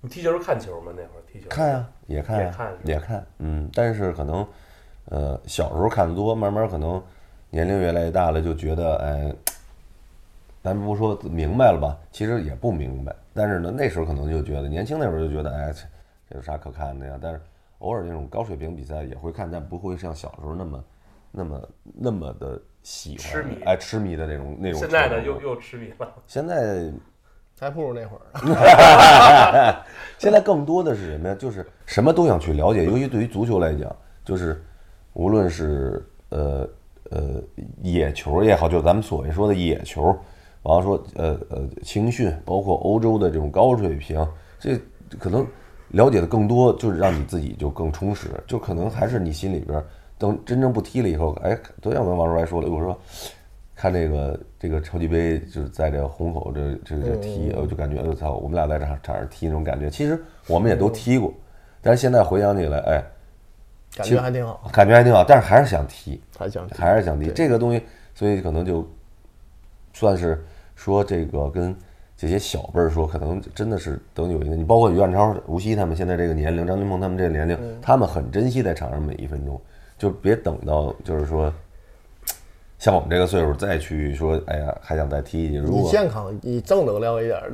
[0.00, 0.92] 你踢球是看球吗？
[0.94, 4.46] 那会儿踢球看呀、也看呀、也看也看，嗯，但是可能，
[5.06, 7.02] 呃，小时候看的多，慢慢可能
[7.50, 9.34] 年龄越来越大了，就觉得，哎，
[10.64, 15.82] 咱不说明白了吧，其实也不明白，但是呢，那时候可能就觉得，年轻那会儿就觉得，哎，这
[16.30, 17.18] 这有啥可看的呀？
[17.20, 17.40] 但是
[17.80, 20.84] 偶尔那种高水平比赛也会看，但不会像小时候那么、
[21.30, 24.80] 那么、那么的喜欢，痴迷哎，痴迷的那种那种。
[24.80, 26.10] 现在呢，又又痴迷了。
[26.26, 26.90] 现在
[27.60, 28.22] 还不如那会儿。
[30.16, 31.34] 现在更多的是什么呀？
[31.34, 34.64] 就是什么都想去了解，尤其对于足球来讲，就是
[35.12, 36.66] 无论是呃
[37.10, 37.42] 呃
[37.82, 40.16] 野球也好，就咱们所谓说的野球，
[40.64, 44.26] 然后说呃呃青训，包括欧洲的这种高水平，
[44.58, 44.76] 这
[45.18, 45.46] 可能
[45.88, 49.84] 了解的更多，就是让你自己就更充实，就可能还是你心里边儿
[50.18, 52.98] 等真正不踢了以后，哎，昨天我跟王叔还说了，我说。
[53.76, 59.90] 看这个这个超级杯，就是在这虹口这这这踢，我就感觉我操，我们俩在场场上踢那种感觉。
[59.90, 61.34] 其实我们也都踢过，
[61.82, 63.02] 但是现在回想起来，哎，
[63.96, 67.82] 感觉还挺好，感觉还挺好，但是还是想踢，还想踢还是想踢这个东西，
[68.14, 68.88] 所以可能就
[69.92, 70.42] 算是
[70.74, 71.74] 说这个跟
[72.16, 79.60] 这些小辈儿说，可能真的是等有一个，你包括于汉超、吴曦他们现在这个年龄，张金鹏他们这个年龄，他们很珍惜在场上每一分钟，
[79.98, 81.52] 就别等到就是说。
[82.76, 85.56] 像我们这个岁数再去说，哎呀，还想再踢一踢。
[85.56, 87.50] 如你果健康，你正能量一点儿。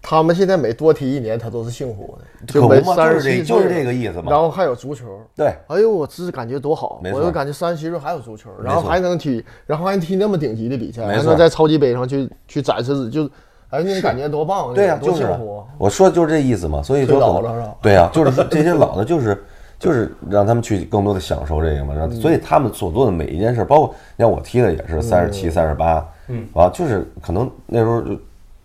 [0.00, 7.00] 他们现在每多踢一年，他都是幸福的， 就是这十七就是这个意思嘛然后还有足球，对，哎呦，我这感觉多好！
[7.12, 13.28] 我就感觉三十七岁还有足球，然后还能踢，然后还能踢那么顶级的比赛，还能在超级杯上去去展示，就
[13.70, 14.72] 哎，那感觉多棒！
[14.72, 15.62] 对呀、多幸福！
[15.76, 16.82] 我说的就是这意思嘛。
[16.82, 19.44] 所以说老了是吧对呀、就是这 些老的，就是
[19.78, 21.94] 就是让他们去更多的享受这个嘛。
[22.10, 28.18] 所以他们所做的每一件事，包括你看我踢的也是三十七、三十八，嗯，啊，就是可能那时候就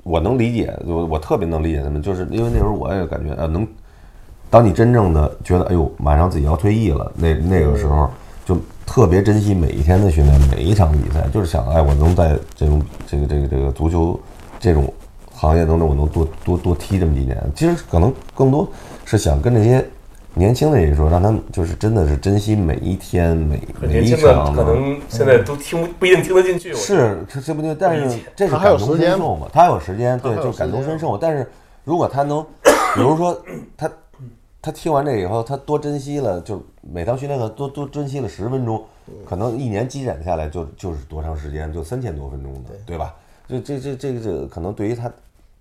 [0.03, 3.65] 我能理解，我我特别能理解他们，就是因为那时候我也感觉呃能，
[4.49, 8.09] 当你真正的觉得哎呦马上自己要退役了，那那个时候
[8.45, 14.19] 就特别珍惜每一天的训练，每一场比赛，就是想，哎，我能在这种这个这个这个足球
[14.59, 14.91] 这种
[15.31, 17.41] 行业当中，我能多多多踢这么几年。
[17.55, 18.67] 其实可能更多
[19.05, 19.83] 是想跟这些
[20.35, 26.73] 年轻的也说，让他们就是真的是珍惜每一天每每一场可能现在都听不不一定听得进去。
[26.73, 31.17] 是这这不对，但是这是他有感同时间身受嘛，他有时间，对，就是感同身受。
[31.17, 31.49] 但是
[31.83, 32.43] 如果他能，
[32.95, 33.39] 比如说
[33.77, 33.91] 他
[34.61, 38.83] 他听完这以后，他多珍惜了，就每堂训练课多多珍惜了十分钟，
[39.25, 43.13] 可能一年积攒下来就就是多长时间，就三千多分钟的，对吧？
[43.47, 45.11] 这这这这个这个可能对于他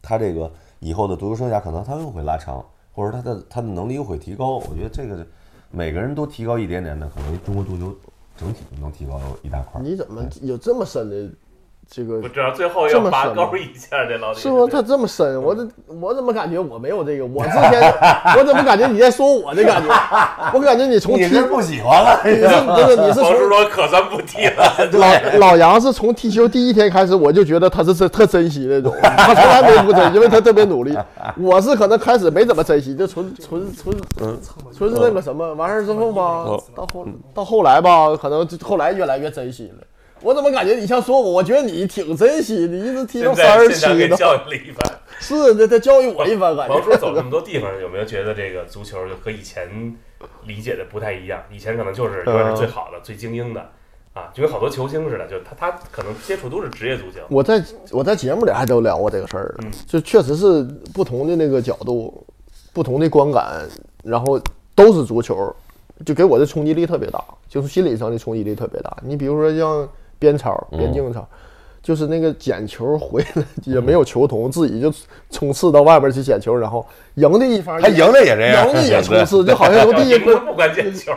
[0.01, 4.59] 他这个以后的足球生涯，可能他又会拉长，或者他的他的能力又会提高。
[4.59, 5.27] 我觉得这个
[5.71, 7.95] 每个人都提高一点点的，可能中国足球
[8.37, 9.81] 整体能提高一大块。
[9.83, 11.31] 你怎么有这么深的
[11.95, 14.67] 这个我知道最后这要拔么深吗高一下，这老李是不？
[14.67, 15.69] 他这么深，我这
[16.01, 17.27] 我怎么感觉我没有这个？
[17.27, 17.83] 我之前
[18.39, 19.89] 我怎么感觉你在说我的感觉？
[20.55, 22.19] 我感觉你从踢你是不喜欢了？
[22.25, 23.21] 你是不是你是
[23.71, 30.97] 可算不踢了，老老杨是从踢球第一天开始，我就觉得他是特特珍惜那种，他从来没不珍惜，因为他特别努力。
[31.37, 33.95] 我是可能开始没怎么珍惜，就纯纯纯
[34.75, 39.85] 纯是那个什么完事儿之后吧，到后到后来吧，可能就后来越来越珍惜了。
[40.23, 41.31] 我怎么感觉你像说我？
[41.33, 44.17] 我觉得你挺珍惜，你一直踢到三十七呢。
[44.17, 44.99] 教育了一番。
[45.21, 47.23] 是，这他教育我一番，感王叔走这觉。
[47.23, 49.69] 么多地方，有没有觉得这个足球就和以前
[50.47, 51.41] 理解的不太一样？
[51.53, 53.61] 以前可能就是永远是最好的、最精英的
[54.15, 57.21] 啊，就跟好多球星似的，就他他可能接触都是职业足球。
[57.29, 62.27] 我在我在节目里还都聊过这个事儿，嗯就确实是不同的那个角度，
[62.73, 63.69] 不同的观感，
[64.03, 64.41] 然后
[64.75, 65.55] 都是足球，
[66.05, 68.97] 就给我的冲击力特别大，就是心理上的冲击力特别大。
[69.05, 69.89] 你比如说像
[70.23, 71.27] 边超、边境超，
[71.83, 74.93] 就是那个捡球回来也没有球童，自己就
[75.31, 81.13] 冲刺到外边去捡球，然后赢的一方他赢的也这样，赢的也 冲刺，就好像从地下 赢的不管捡球，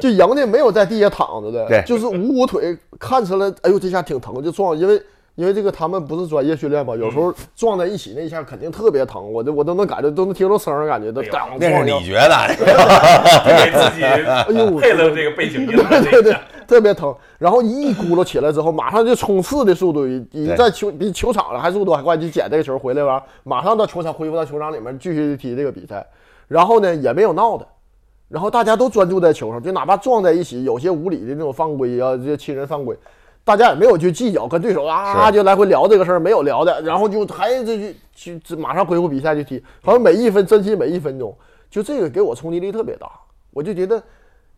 [0.00, 5.00] 就赢的没有在地下躺着的，对就是捂捂腿看出来，哎呦这下挺疼，就撞，因为
[5.40, 11.22] 因为这个他们不是专业训练嘛，有时候撞在一起那一下肯定特别疼，我都我都能感觉都能听着声儿，感觉都
[11.58, 12.46] 那是你觉得？
[13.56, 14.02] 给自己
[14.54, 17.14] 呦配了这个背景音乐对对这个。，特别疼。
[17.38, 26.06] 然后一咕噜起来之后，马上就冲刺的速度，已已经对在球比球场上还速度还快，就捡这个球回来完，马上到球场恢复到球场里面继续踢这个比赛。
[26.48, 27.66] 然后呢，也没有闹的，
[28.28, 32.94] 然后大家都专注在球上，就哪怕撞在一起，有些无理的那种犯规啊，这些亲人犯规。
[33.50, 41.36] 大家也没有去计较，跟对手啊就来回聊这个事儿，没有聊的，然后就还这去去马上恢复比赛就踢，好像每一分珍惜每一分钟，
[41.68, 43.10] 就这个给我冲击力特别大，
[43.50, 44.00] 我就觉得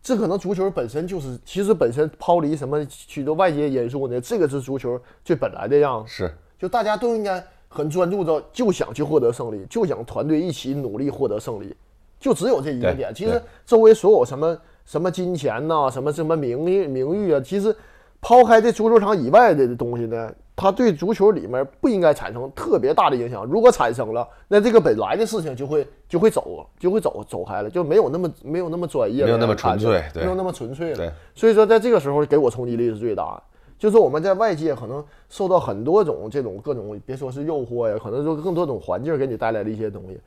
[0.03, 6.37] 这可能足球本身就是，其实本身抛离什么许多外界因素呢，这个是足球最本来的样子，是。
[6.59, 11.75] 就大家都应该很专注着，就想去获得胜利，就想团队一起努力获得胜利，
[12.19, 13.11] 就只有这一个点。
[13.11, 17.75] 其实周围所有什么什么金钱呐、什么什么名誉名誉啊，其实
[18.23, 23.45] 抛开这足球场以外的东西呢，它对足球里面不应该产生特别大的影响。
[23.45, 31.13] 如果产生了，那这个本来的事情就会就会走就会走走开了，就没有那么没有那么专业了，没有那么纯粹没有那么纯粹了。
[31.35, 33.43] 所以说，在这个时候给我冲击力是最大的。
[33.77, 40.17] 就是我们在外界可能受到很多种这种各种，别说是诱惑呀，可能就更多种环境给你带来的一些东西。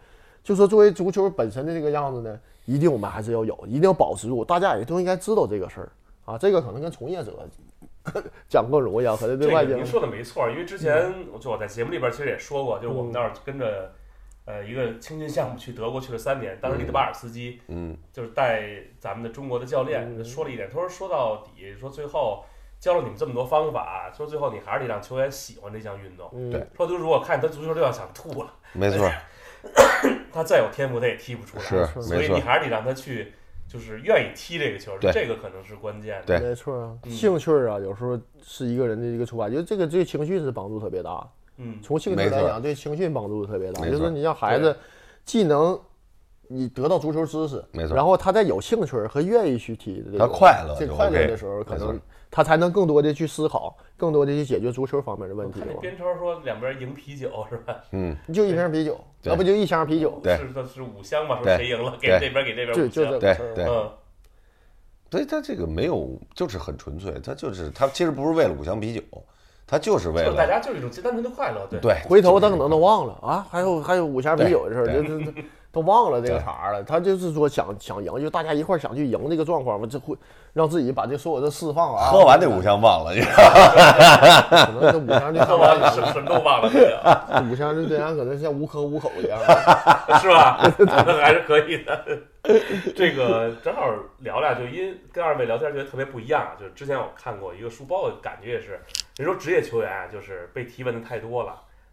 [0.44, 5.88] 就说作为足球本身的这个样子呢，一定我们还是要有，一定要保持住，大家也都应该知道这个事儿
[6.26, 6.36] 啊。
[6.36, 7.32] 这个可能跟从业者
[8.48, 13.92] 讲更容易啊，可能对外界这个您说的没错，因为之前我就我在节目里边其实也说过，就是我们那儿跟着
[14.44, 17.96] 呃一个青训项目去德国去了三年，当时里德巴尔斯基嗯。
[18.12, 18.62] 就是带
[18.98, 22.44] 咱们的中国的教练说了一点，他说说到底说最后
[22.78, 26.30] 教了你们这么多方法，说最后你还是得让球员喜欢这项运动。
[26.32, 26.50] 嗯。
[26.50, 26.66] 对。
[26.76, 29.10] 说就如果看他足球就要想吐了，没错，
[30.32, 33.32] 他再有天赋他也踢不出来，是所以你还是得让他去
[33.68, 35.12] 就是愿意踢这个球，对。
[35.12, 36.38] 这个可能是关键的。
[36.38, 36.48] 对。
[36.48, 37.10] 没错啊，嗯。
[37.10, 41.28] 兴趣啊，有时候是一个人的一个出发，就是这个对情绪是帮助特别大。
[41.58, 43.82] 嗯，从兴趣来讲，对情绪帮助特别大。
[43.88, 44.76] 就是你让孩子
[45.24, 45.78] 既能
[46.48, 52.00] 你得到足球知识，没错然后他在有兴趣和愿意去踢他种快乐就这快乐的时候，可能
[52.30, 57.76] 他才能更多的去思考，更多的去解决足球方面的问题边超说两边赢啤酒是吧？
[57.92, 59.30] 嗯，就一瓶啤酒，对。
[59.30, 60.36] 要不就一箱啤酒，对。
[60.36, 62.90] 是的是五箱嘛，说谁赢了给对这边给那边就五箱。
[62.90, 63.54] 对就这个事儿。
[63.54, 63.64] 对。
[63.64, 63.90] 嗯，
[65.10, 69.00] 所以他这个没有，就是很纯粹，他就是他其实不是为了五箱啤酒，
[69.66, 71.80] 他就是为了大家就是一种单纯的快乐，对。
[71.80, 75.02] 对，回头他可能都忘了啊，还有还有五箱啤酒的事儿，对。
[75.06, 75.42] 就
[75.76, 76.82] 都忘了这个茬了。
[76.82, 80.16] 他就是说想想赢，就大家一块儿想去赢这个状况嘛，这会
[80.54, 82.08] 让自己把这所有的释放啊。
[82.10, 89.38] 喝完这五箱忘了，可能这五箱就喝完了什什么都忘了，五箱就对咱可能像无壳无口一样。
[90.18, 90.58] 是吧？
[90.78, 92.04] 那 还是可以的。
[92.94, 96.52] 这个正好聊聊，就因跟二位聊天觉得特别不一样啊。
[96.58, 98.80] 就是之前我看过一个书，包括感觉也是，
[99.16, 101.52] 人说职业球员啊，就是被提问的太多了，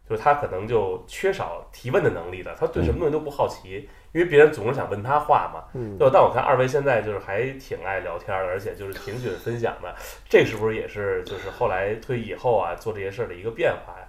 [0.09, 5.63] 就是他可能就缺少提问的能力了，他对什么东西都不好奇，因为别人总是想问他话嘛。
[6.11, 9.95] 但我看二位现在就是还挺爱聊天的，而且就是挺喜欢分享的，
[10.27, 14.07] 这是不是也是就是后来退役以后啊做这些事儿的一个变化呀？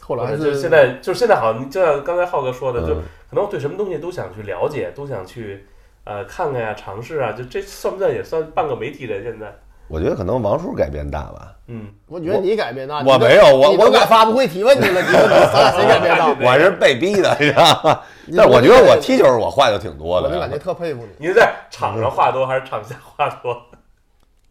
[0.00, 5.64] 后来就是现在就是现在好像就像刚才浩哥说的，就嗯可能对什么东西都想去了解，都想去
[6.04, 9.22] 呃看看呀、尝试啊，就这算不算也算半个媒体人？
[9.22, 9.56] 现在，
[9.88, 16.34] 我觉得可能王叔改变大吧，嗯，我觉得你改变大，我没有我我你都改发布会提问去了，你说你咱俩谁改变大？
[16.40, 18.00] 我是被逼的，你知道吗？
[18.36, 23.54] 但是我觉得我踢球我话就挺多的，我就感觉特佩服你，你是在场上话多还是场下话多？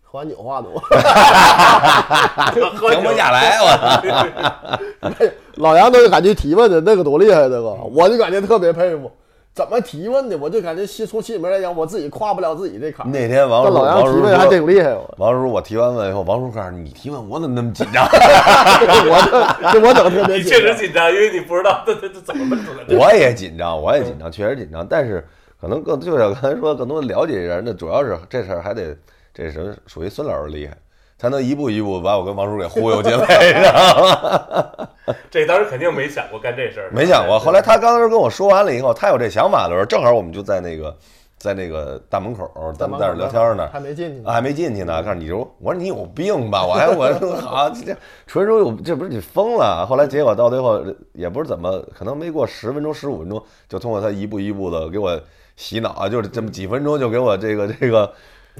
[0.03, 0.71] 喝完酒话多。
[2.91, 3.57] 停不下来，
[5.01, 5.11] 我
[5.57, 9.11] 老杨都是感觉提问的那个多厉害，那个我就感觉特别佩服。
[9.53, 10.35] 怎么提问的？
[10.35, 13.09] 我就感觉心从心里面来讲，我自己跨不了自己这坎儿。
[13.09, 18.03] 那天王叔老杨王叔提问还挺厉害，我王叔，我提完问以后，王叔告诉你提问，我怎么那么紧张？
[18.09, 21.07] 我这我整特别你确实紧张。
[21.11, 22.97] 因为你不知道这这这怎么问出来的。
[22.97, 24.85] 我也紧张，我也紧张，确实紧张。
[24.87, 25.23] 但是
[25.61, 28.97] 可能更就像刚才说，更多了解人，那主要是这事儿还得
[29.31, 30.75] 这什么属于孙老师厉害，
[31.23, 34.89] 才能一步一步把我跟王叔给忽悠进来， 你知道吗？
[35.31, 37.39] 这当时肯定没想过干这事儿，没想过。
[37.39, 40.93] 后来他刚才跟我说完了以后，他有这想法的时候，正好我们就在那个
[41.37, 43.69] 在那个大门口，咱们在这聊天呢。
[43.71, 46.65] 还没进去还没进去呢，告诉你就，我说你有病吧？
[46.67, 47.95] 我还我说好，这
[48.27, 49.85] 纯说有这不是你疯了？
[49.87, 55.17] 后来结果到最后也不是怎么，可能没过十分钟十五分钟，就通过他一步一步的给我
[55.55, 58.11] 洗脑，啊就是这么几分钟就给我这个这个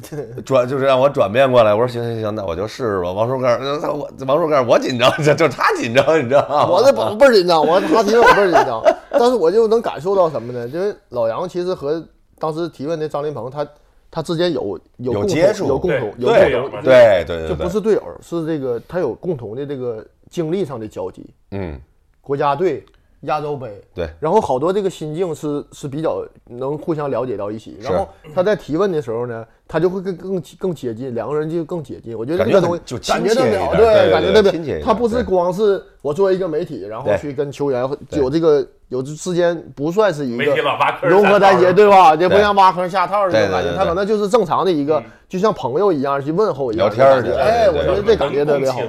[0.44, 1.74] 转，就是让我转变过来。
[1.74, 3.12] 我说行行行，那我就试试吧。
[3.12, 6.68] 王叔干，那我，王叔告诉我紧张，这 就是他紧张，你知道吗？
[6.68, 8.82] 我这倍倍儿紧张，我他提问我倍儿紧张，
[9.12, 10.68] 但是我就能感受到什么呢？
[10.68, 12.04] 就是老杨其实和
[12.39, 13.68] 当时提问的张林鹏，他
[14.10, 21.80] 他之间有有共同有接触有共同有共同，对对对就，不是队友，是这个他有共同的这个经历上的交集，嗯，
[22.22, 22.84] 国家队、
[23.24, 32.18] 亚洲杯，对，然后好多这个心境是是比较能互相了解到一起，然后他在提问的时候呢，他就会更更更接近，两个人就更接近。
[32.18, 40.56] 我觉得这个东西感觉特别好，对对感觉特别，他不是光是我作为一个媒体，然后去跟球员有这个有这之间不算是一个
[41.02, 42.14] 融合在一起，对吧？
[42.14, 48.80] 也不像挖坑下套的那种感觉，他可能就是正常的一个，就像朋友一样去问候一样聊天儿去哎，我觉得这感觉特别好。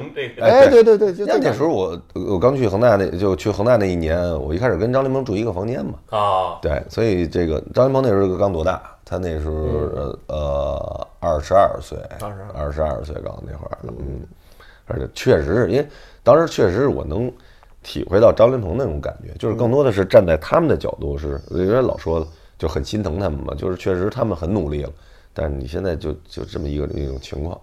[0.41, 1.25] 哎哎，对对对，就。
[1.25, 8.81] 那那时候我我刚去恒大那就去恒大那一年，我一开始跟张琳芃住一个房间嘛，啊，对，所以这个张琳芃那时候刚多大？
[9.07, 9.55] 他那时候
[10.29, 11.99] 呃二十二岁，
[12.55, 14.21] 二十二岁刚那会儿，嗯，
[14.87, 15.87] 而且确实是因为
[16.23, 17.31] 当时确实是我能
[17.85, 22.27] 体会到张琳芃那种感觉，就是更多的是站在他们的角度是，因为老说
[22.59, 24.91] 就很心疼他们嘛，就是确实他们很努力了，
[25.33, 27.61] 但是你现在就就这么一个一种情况，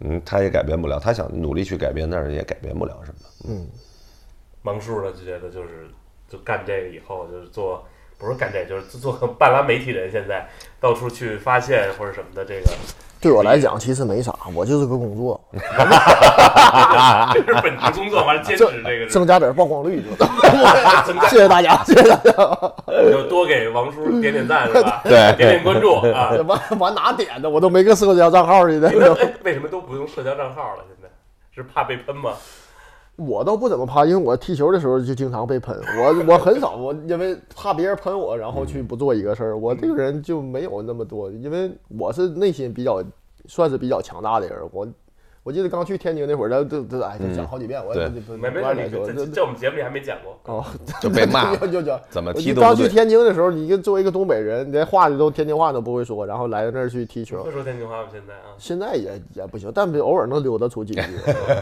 [0.00, 3.18] 嗯，他也改变不了，他想努力去改变，但是也改变不了什么。
[3.48, 3.66] 嗯
[4.62, 5.88] 蒙叔呢就觉得就是
[6.28, 7.82] 就干这个以后就是做
[8.20, 10.46] 不是干这个就是做个半拉媒体人，现在
[10.78, 12.70] 到处去发现或者什么的这个，
[13.18, 15.40] 对我来讲，其实没啥，我就是个工作，
[17.32, 20.10] 这是本职工作，完了兼职这个增加点曝光率就。
[21.30, 22.32] 谢谢大家，谢谢大家。
[23.10, 25.00] 就多给王叔点点赞是吧？
[25.02, 26.30] 对点点关注啊。
[26.46, 27.48] 完完哪点的？
[27.48, 28.96] 我都没个社交账号去的你。
[28.98, 30.84] 们哎为什么都不用社交账号了？
[30.86, 31.08] 现在
[31.54, 32.32] 是怕被喷吗？
[33.26, 35.78] 我倒不怎么怕，因为我踢球的时候就经常被喷。
[35.98, 39.58] 我 我很少，我因为怕别人喷我，然后去不做一个事儿。
[39.58, 43.02] 我这个人就没有那么多，因为我是内心比较
[43.46, 44.58] 算是比较强大的人。
[44.72, 44.88] 我
[45.50, 50.54] 我记得刚去天津那会儿，他都都哎，就讲好几遍，我也没没事，不爱来说，你这这在我们节目里还没讲过。
[50.54, 50.64] 哦，
[51.02, 52.86] 就被骂就就就怎么我就刚去。
[52.86, 58.08] 天津的时候，你跟作为一个东北人，你连话你都天津话都不会说，然后来到那儿去踢球，会说天津话吗？
[58.12, 61.02] 现在啊，现在也也不行，但偶尔能溜达出几句。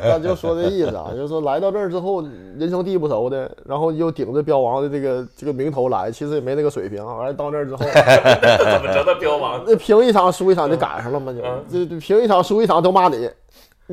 [0.05, 2.23] 那就说这意思啊，就是说来到这儿之后，
[2.59, 7.03] 人生地不熟的，然后又顶着标王的这个这个名头来，其实也没那个水平。
[7.03, 9.65] 完了到那儿之后，怎么成了标王？
[9.67, 13.31] 那平一场输一场就赶上了嘛，就嗯就就平一场输一场都骂你。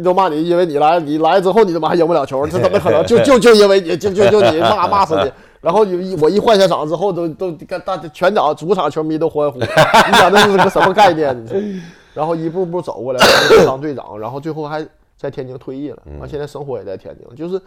[0.04, 3.06] 都骂你，因为你来，你来之后你他妈还赢不了球，这怎么可能？
[3.06, 5.32] 就 就就因为你，就就就你骂骂死你。
[5.62, 9.66] 然后你一我一换下场之后，都都干大全场主场球迷都欢呼，你
[10.14, 11.36] 想这是个什么概念？
[11.44, 11.60] 你说
[12.14, 13.20] 然后一步步走过来，
[13.66, 14.86] 当队长，然后最后还
[15.18, 17.60] 在天津退役了，完现在生活也在天津，就是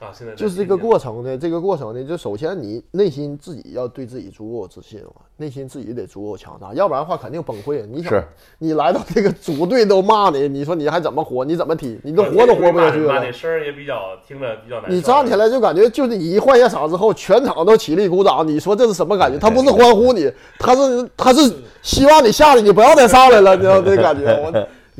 [0.00, 7.84] 啊，现在在就是这个过程呢，这个过程呢，就首先你内心自己要对自己足够有自信嘛，内心自己得足够强大，要不然的话肯定崩溃。
[7.86, 8.24] 你想是，
[8.58, 11.44] 你来到这个组队都骂你，你说你还怎么活？
[11.44, 12.00] 你怎么踢？
[12.02, 13.30] 你都活都活不下去了骂那。
[13.30, 14.90] 声儿也比较听着比较难。
[14.90, 19.36] 你站起来就感觉就是你一换下场之后，全场都起立鼓掌，你说这是什么感觉？
[19.40, 24.24] 他不是欢呼你，他是他是希望你下去，你不要再上来了，你知道这感觉？
[24.42, 24.50] 我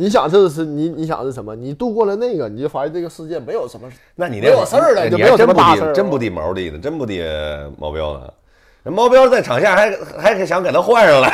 [0.00, 1.54] 你想这是你你想是什么？
[1.54, 7.22] 你度过了那个，你就发现这个世界没有什么那你那会有事儿了你就没有你还真不什么大事儿，真不敌毛利的，真不敌
[7.76, 8.22] 毛彪呢。
[8.82, 11.30] 人毛彪在场下还还想给他换上来，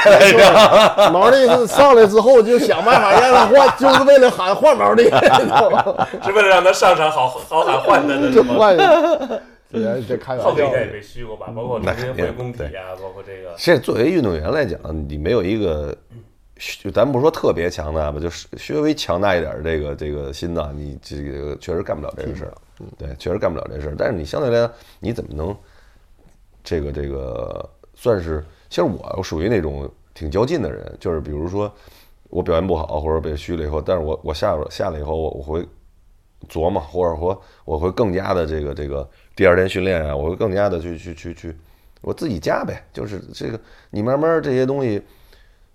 [1.14, 5.84] 毛利是上来之后就想办法让他换，就是为了喊换毛利，你知道吗？
[6.24, 8.56] 是为了让他上场好好喊换的， 就是吗？
[8.58, 8.76] 换。
[9.72, 16.16] 这这开玩笑后面应该也被虚过吧，包括重新回工体啊，包括这个这作为运动员来讲，你没有一个，就
[16.92, 22.54] 咱不说特别强大吧，就是稍微强大一点儿这个这个心脏，你这个确实干不了这个事儿。
[22.98, 23.94] 对，确实干不了这事儿。
[23.96, 25.56] 但是你相对来讲，你怎么能
[26.64, 28.44] 这个这个算是？
[28.68, 31.72] 其实我属于那种挺较劲的人，就是比如说
[32.30, 35.66] 我表现不好或者被虚了以后，但是我我下下来以后，我我会
[36.48, 41.56] 琢磨，或者说我会更加的这个这个第二天训练啊，我会更加的去去去去，
[42.00, 42.82] 我自己加呗。
[42.92, 45.00] 就是这个，你慢慢这些东西，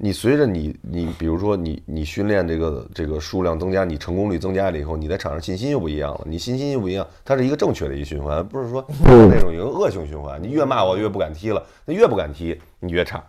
[0.04, 6.22] 你随着你你比如说你你训练这个这个数量增加，你成功率增加了以后，你在场上信心又不一样了。
[6.26, 10.42] 你信心又不一样，它是一个正确的一个循环，不是说那种一个恶性循环。
[10.42, 13.24] 你越骂我越不敢踢了，那越不敢踢你越差，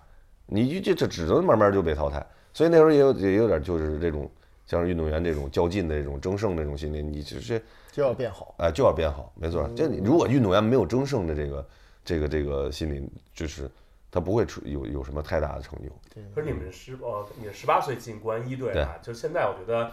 [0.46, 2.26] 你这这只能慢慢就被淘汰。
[2.54, 4.30] 所以那时候也有也有点就是这种
[4.64, 7.62] 像是运动员这种较劲的这种争胜这种心理，你就是
[7.92, 8.54] 就要变好。
[8.56, 9.68] 哎，就要变好，没错。
[9.76, 11.68] 就你如果运动员没有争胜的这个
[12.02, 13.70] 这个这个心理，就是
[14.12, 15.88] 他不会出有有什么太大的成就。
[16.34, 19.90] 可是你们十呃，你十八岁进国安一队啊，就现在我觉得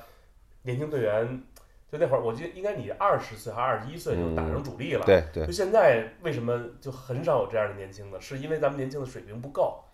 [0.63, 1.41] 年轻队员，
[1.89, 5.05] 就那会儿我记得应该你二十岁还是二十一岁就打成主力了。
[5.05, 8.19] 对对就，现在为什么就很少有这样的年轻的？
[8.19, 9.85] 是因为咱们年轻的水平不够，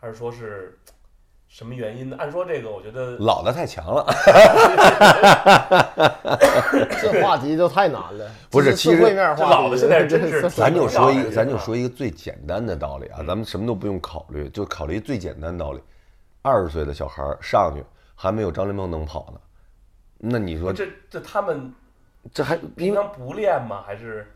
[0.00, 0.76] 还是说是
[1.46, 2.16] 什么原因呢？
[2.18, 4.04] 按说这个，我觉得老的太强了。
[7.00, 15.80] 这话题就太难了， 不是其实面话题，这老的现在真是咱就说一个，咱就说一个最简单的道理啊，咱们什么都不用考虑，就考虑最简单的道理。
[16.42, 17.84] 二十岁的小孩儿上去
[18.14, 19.40] 还没有张琳芃能跑呢，
[20.18, 21.72] 那你说这这他们
[22.32, 23.82] 这还平常不练吗？
[23.86, 24.26] 还是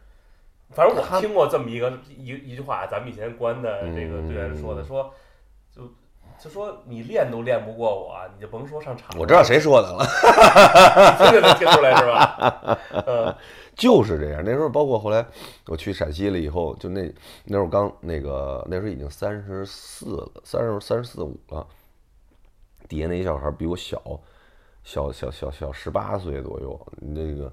[0.70, 5.10] 反正我听过这么一个一一句话，咱们以前关的这个队员说的，嗯说就
[6.38, 9.16] 就说你练都练不过我，你就甭说上场。
[9.18, 10.04] 我知道谁说的了，
[11.18, 12.78] 这就能听出来是吧？
[13.06, 13.34] 嗯，
[13.74, 14.42] 就是这样。
[14.44, 15.24] 那时候包括后来
[15.66, 17.12] 我去陕西了以后，就那
[17.44, 21.66] 那时候刚那个那时候已经三十四了，三十三十四五了，
[22.88, 24.00] 底下那些小孩比我小，
[24.82, 27.50] 小小小小十八岁左右，那个。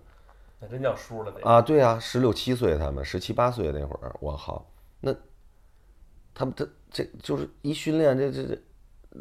[0.59, 1.41] 那真叫叔了得。
[1.43, 4.63] 啊，对啊，十六七岁他们十七八岁那会儿，我靠，
[4.99, 5.11] 那
[6.35, 8.55] 他们他这就是一训练这这这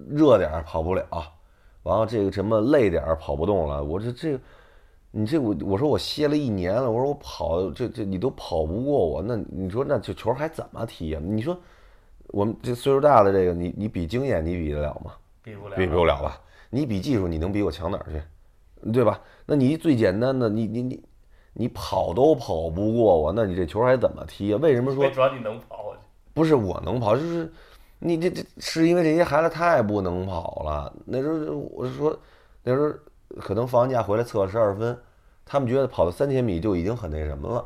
[0.09, 1.05] 热点儿跑不了，
[1.83, 4.41] 完了这个什么累点儿跑不动了，我这这个
[5.11, 11.21] 你这我我说我歇了一年了，我说我跑这这你都跑不过我，那你说那这球还怎么踢呀？
[11.23, 11.59] 你说
[12.29, 15.13] 我们这岁数大的这个你你比经验你比得了吗？
[15.43, 16.41] 比不了，比不了吧？
[16.71, 18.93] 你比技术，你能比我强哪儿去？
[18.93, 19.21] 对吧？
[19.47, 21.03] 那你最简单的，你你你
[21.53, 24.59] 你跑都跑不过我，那你这球还怎么踢啊？
[24.63, 25.93] 为什么说没主要你能跑。
[26.33, 27.17] 不是我能跑？
[27.17, 27.53] 就是
[28.01, 30.93] 你这这是因为这些孩子太不能跑了。
[31.05, 32.19] 那时候我是说，
[32.63, 34.99] 那时候可能放完假回来测十二分，
[35.45, 37.65] 他们觉得跑到三千米就已经很那什么了。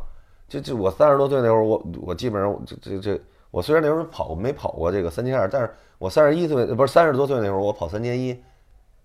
[0.49, 3.21] 就就我三十多岁那会儿，我我基本上这这这，
[3.51, 8.37] 我虽然那时候跑没跑过这个三千二，但是我三十一岁不是三十多岁那会儿，我跑三千一，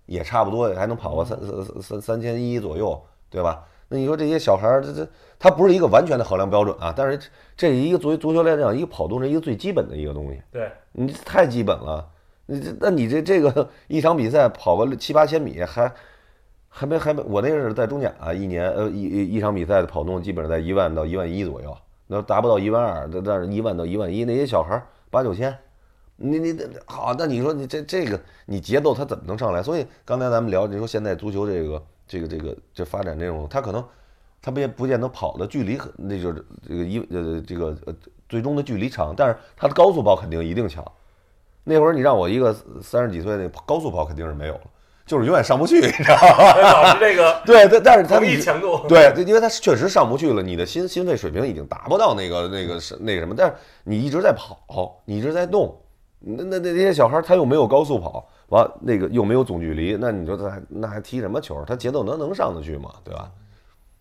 [0.06, 3.00] 也差不多还能跑个三三三三千一左右，
[3.30, 3.64] 对吧？
[3.90, 5.06] 那你说这些小孩儿，这这
[5.38, 7.18] 他不是一个完全的衡量标准啊，但是
[7.56, 12.08] 这是一个作为足球来讲，一个跑动是一个最基本的一个东西，对，你这太基本了。
[12.46, 15.92] 你这，那你这这个一场比赛跑个七八千米，还
[16.68, 21.76] 还没还没，我那是在中甲啊，一年呃一一一场比赛的跑动基本上在一万到一万一左右，
[22.08, 25.56] 那达不到一万二，但但是一万到一万一，那些小孩儿八九千，
[26.16, 29.62] 你你你好，那你说你这这个你节奏他怎么能上来？
[29.62, 31.80] 所以刚才咱们聊，你说现在足球这个
[32.10, 33.84] 这个这个这发展这种，他可能
[34.42, 37.94] 他不见不见得跑的距离很，那就是这个一呃这个呃
[38.28, 40.84] 最终的距离长，但是他的高速跑肯定一定强。
[41.62, 42.52] 那会儿你让我一个
[42.82, 44.60] 三十几岁那高速跑肯定是没有了，
[45.06, 46.56] 就是永远上不去，你知道吗？
[46.60, 53.54] 老师这个 对，但但是他同们强度，对，对因为他确实上不去了，你的心心肺水平已经达不到那个那个是那个什么，但是
[53.84, 55.78] 你一直在跑，你一直在动，
[56.18, 61.64] 那那那那些小孩儿他又没有高速跑，完那个又没有总距离，那你说他还那还踢什么球？
[61.64, 62.92] 他节奏能能上得去吗？
[63.02, 63.30] 对吧？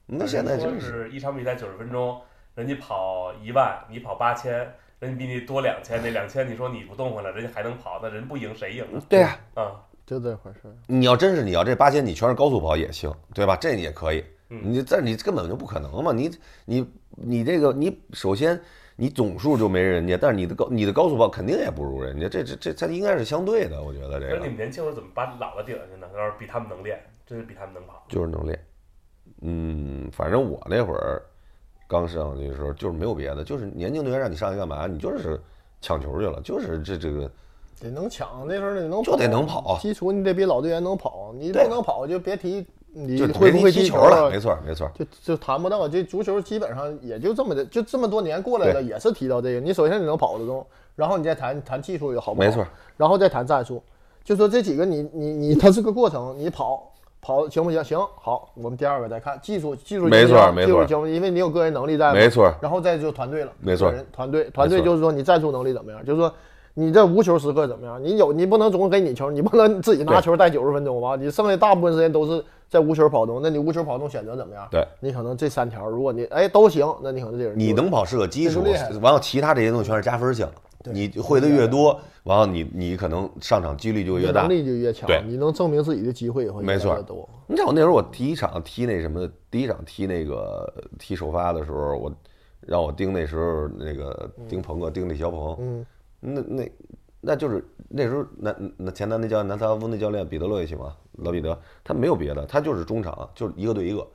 [0.06, 2.20] 那现在说真是是一场比赛九十分钟，
[2.56, 4.52] 人家跑一万，你跑八千，
[5.00, 9.02] 人家比你多两千，那两千你说你不动换了，人家还能跑，那人不赢谁赢啊？
[9.08, 10.74] 对呀、啊，就这回事儿。
[10.88, 13.56] 你要真是你要这八千你全是高速跑也行，对吧？
[13.56, 14.24] 这也可以。
[14.52, 16.12] 嗯你这你根本就不可能嘛！
[16.12, 16.32] 你
[16.66, 18.60] 你你这个你首先
[19.02, 26.08] 你总数就没人家，但是你的高你的高速跑肯定也不如人家，这这这它应该是相对的，我觉得这个可是你们年轻时候怎么把老的顶上去呢？
[26.18, 28.04] 要是比他们能练，真是比他们能跑。
[28.10, 28.60] 就是能练。
[29.41, 31.22] 嗯，反正我那会儿
[31.88, 35.39] 刚上去的时候就是没有别的，就是年轻队员让你上去干嘛，你就是
[35.80, 37.32] 抢球去了，就是这这个
[37.80, 44.90] 得能抢，那时候得能就得能跑基础你得比老队员能跑，你不能跑就别提你会不会踢球了，没错没错。
[44.96, 49.60] 就就谈不到，这足球基本上也就这么的，就这么多年过来了，也是提到这个。
[49.60, 50.66] 你首先你能跑得动，
[50.96, 52.66] 然后你再谈谈技术有好不好，没错，
[52.98, 53.82] 然后再谈战术。
[54.24, 57.84] 就说这几个你你你，它是个过程，你跑跑行不行？
[57.84, 61.08] 行，好，我们第二个再看技术，技术没错没错技术行不？
[61.08, 66.34] 因为你有个人能力在，没错然后再就团队了，没错人团队团队就是说你战术能力怎么样，就是说。
[66.80, 68.01] 你这无球时刻怎么样？
[68.01, 71.15] 你有你不能总给你球，你不能自己拿球带九十分钟吧？
[71.15, 74.67] 你剩下大部分时间都是在无球跑动，那你无球跑动选择怎么样？
[74.71, 78.63] 对，你可能这三条，如果你哎都行，那你可能这人你能跑是个基础
[79.01, 80.49] 完了其他这些东西全是加分项。
[80.86, 84.49] 你会的越多，完了你你可能上场几率就越大能。
[84.49, 87.27] 力就越强对，你能证明自己的机会也会越多。
[87.47, 92.09] 你像我那时候，我第一场踢那什么，第一场踢那个踢首发的时候，我
[92.61, 95.86] 让我盯那时候那个盯鹏哥，盯李小鹏，嗯，
[96.20, 96.72] 那那
[97.22, 104.05] 那就是那时候南那前南那教练南斯拉夫那教练彼得洛维奇嘛，老彼得，他没有别的，他就是中场，就是一个对一个，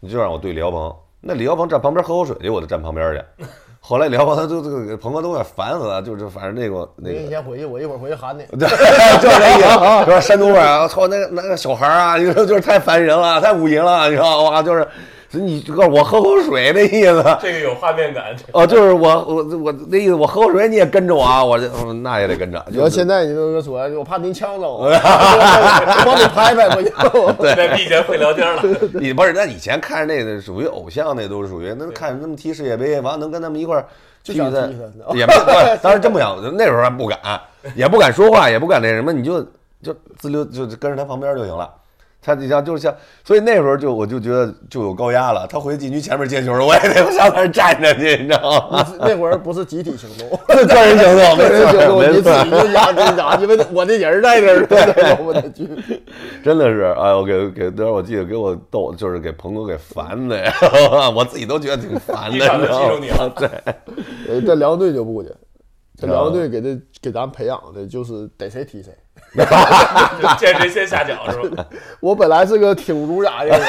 [0.00, 3.46] 你就让我对李小鹏，那李小鹏站旁边喝口水去，我就站旁边去。
[3.84, 8.44] 后来李小鹏他都这个鹏哥都快烦死了，就是反正那个那个你个先回去，我一会儿回去喊你。
[8.56, 8.68] 对，
[9.20, 14.62] 就是这意思，说山东味儿啊，操，那个那个小孩儿啊，你说就是太烦人了，太五淫了，你知道吗？
[14.62, 14.86] 就是，
[15.32, 22.62] 你告诉我喝口水那意思，这个有画面感，哦，就是我我我那意思，我喝口水你也跟着我啊，我这嗯那也得跟着。
[22.68, 24.90] 你要就是现在你都说，我怕您呛着， 我
[26.04, 26.92] 帮你拍拍不行。
[27.56, 28.62] 在以前会聊天了。
[28.94, 33.86] 你不是那以前看着那个属于偶像，那都是属于那看着他们踢世界杯，完了能跟他们一块儿
[34.22, 34.66] 就想踢比赛
[35.12, 35.50] 踢也不不，
[35.82, 37.18] 当时真不想，那时候还不敢，
[37.74, 39.40] 也不敢说话，也不敢那什么，你就
[39.82, 41.70] 就自溜就跟着他旁边就行了。
[42.24, 42.94] 他你像就是像，
[43.24, 45.44] 所以那时候就我就觉得就有高压了。
[45.48, 48.86] 他回禁区前面接球，我也得上那儿站着去，你知道吗？
[49.00, 55.68] 那会儿不是集体行动， 个人行动， 个人行动，没你自错己就压自己压，因为我的人在这儿，对我的去。
[56.44, 60.52] 真的是，哎，我给给，当时我记得给我逗，就是给鹏哥给烦的呀，
[61.14, 63.48] 我自己都觉得挺烦的，你知道吗住你了，对，
[64.28, 65.28] 呃，这辽队就不去，
[65.98, 68.96] 这辽宁队给这给咱培养的就是逮谁踢谁。
[70.38, 71.66] 见谁先下脚是吧？
[72.00, 73.60] 我本来是个挺儒雅的人，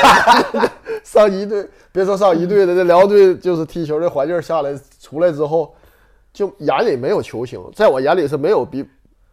[1.04, 5.74] 上一队别说上一队了，这辽队就是踢球的环境下来出来之后，
[6.34, 8.86] 就眼里没有球星，在我眼里是没有比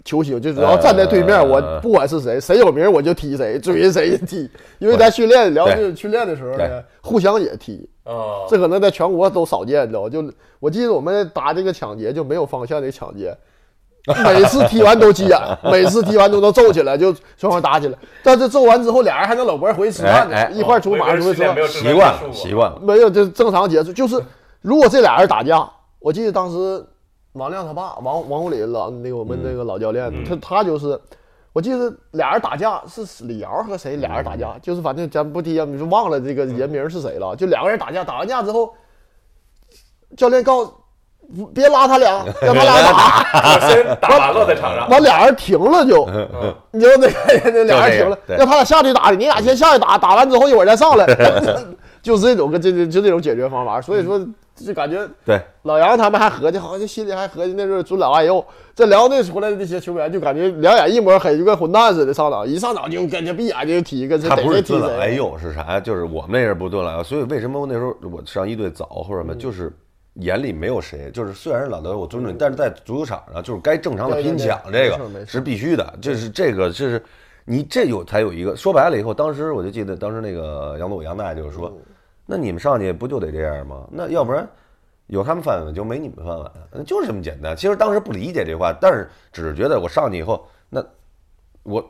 [0.05, 4.49] 球星，就只要站在对面，呃我不管是谁，谁有名我就踢谁，追谁踢。
[4.79, 10.09] 因为咱训练辽队训练的时候呢对，互相也踢，哦，这可能在全国都少见，你知道吗？
[10.09, 10.25] 就
[10.59, 13.37] 我记得我们打这个抢劫就没有方向的抢劫。
[14.25, 15.39] 每次踢完都急眼，
[15.71, 17.99] 每次踢完都能揍起来，就双方打起来。
[18.23, 21.69] 但是揍完之后，俩人还能搂脖回去吃饭呢，哎哎一块儿出马出去吃饭。
[21.69, 23.93] 习惯了，习惯了，没有，就正常结束。
[23.93, 24.21] 就是
[24.63, 26.85] 如果这俩人打架，我记得当时
[27.35, 30.99] 王亮他爸王王红林老那个我们那个老教练，他他就是，
[31.53, 37.37] 我记得俩人打架是李瑶和谁俩人打架，就是反正咱不提，你就忘了这个人名是谁了。
[37.37, 38.73] 就两个人打架，打完架之后，
[40.17, 40.73] 教练告诉
[41.55, 43.97] 别拉他俩， 让他俩打。
[44.01, 44.89] 打完了在场上。
[44.89, 51.07] 完俩人停了就，嗯，你就那个那俩人停了，让他俩下去打，你俩先下去打，打完之后一会儿再上来，
[52.03, 53.81] 就是这种个这这就这种解决方法。
[53.81, 54.21] 所以说
[54.55, 58.45] 就感觉对，老杨他们还合计，好像心里还合计那时候尊老爱幼。
[58.75, 65.17] 这辽队出来的这些球员就感觉两眼一抹黑，就跟混蛋似的上场，一上场就跟着闭眼睛踢，跟谁他不是逮谁踢尊老爱谁。
[65.17, 65.79] 幼是啥？
[65.81, 69.73] 就是我们那人不是尊老爱，所以为什么那时候我上一队早或者什么，就是
[70.21, 77.03] 眼里没有谁，就是虽然是老德我尊重你，但是在足球场上就是该正常的拼抢这个是必须的，这是这个这是
[77.45, 81.73] 你这有才有一个说白了以后，当时我就记得当时那个杨总杨大爷就是说，
[82.27, 83.87] 那你们上去不就得这样吗？
[83.91, 84.49] 那要不然。
[85.07, 87.57] 有他们饭碗就没你们饭碗，嗯就是这么简单。
[87.57, 90.81] 其实当时不理解这话，但是只是觉得我上去以后，那
[91.65, 91.85] 我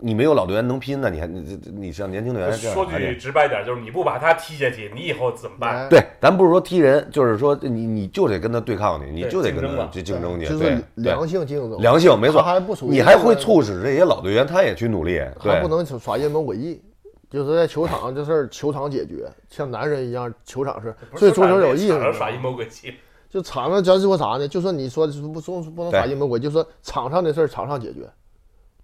[0.00, 5.76] 你没有老队员能拼，呢你还你你你像年轻队员这样说句直白点，就是你不把他踢下去，你以后怎么办？
[5.76, 16.82] 哎对，咱不是说踢人，就是说你你就得跟他对抗去，你就得跟他竞争去竞争去，就是对良性竞争，良性没错还不属，于你还会促使这些老队员他也去努力，还不能耍阴谋诡计。
[17.30, 20.94] 就是在球场这事儿，球场解决，像男人一样，球场是。
[21.14, 22.94] 所以足球有意思场上耍阴谋诡计，
[23.28, 24.48] 就场上咱说啥呢？
[24.48, 28.08] 就说你说不说不能耍阴谋诡，就说场上的事儿场上解决，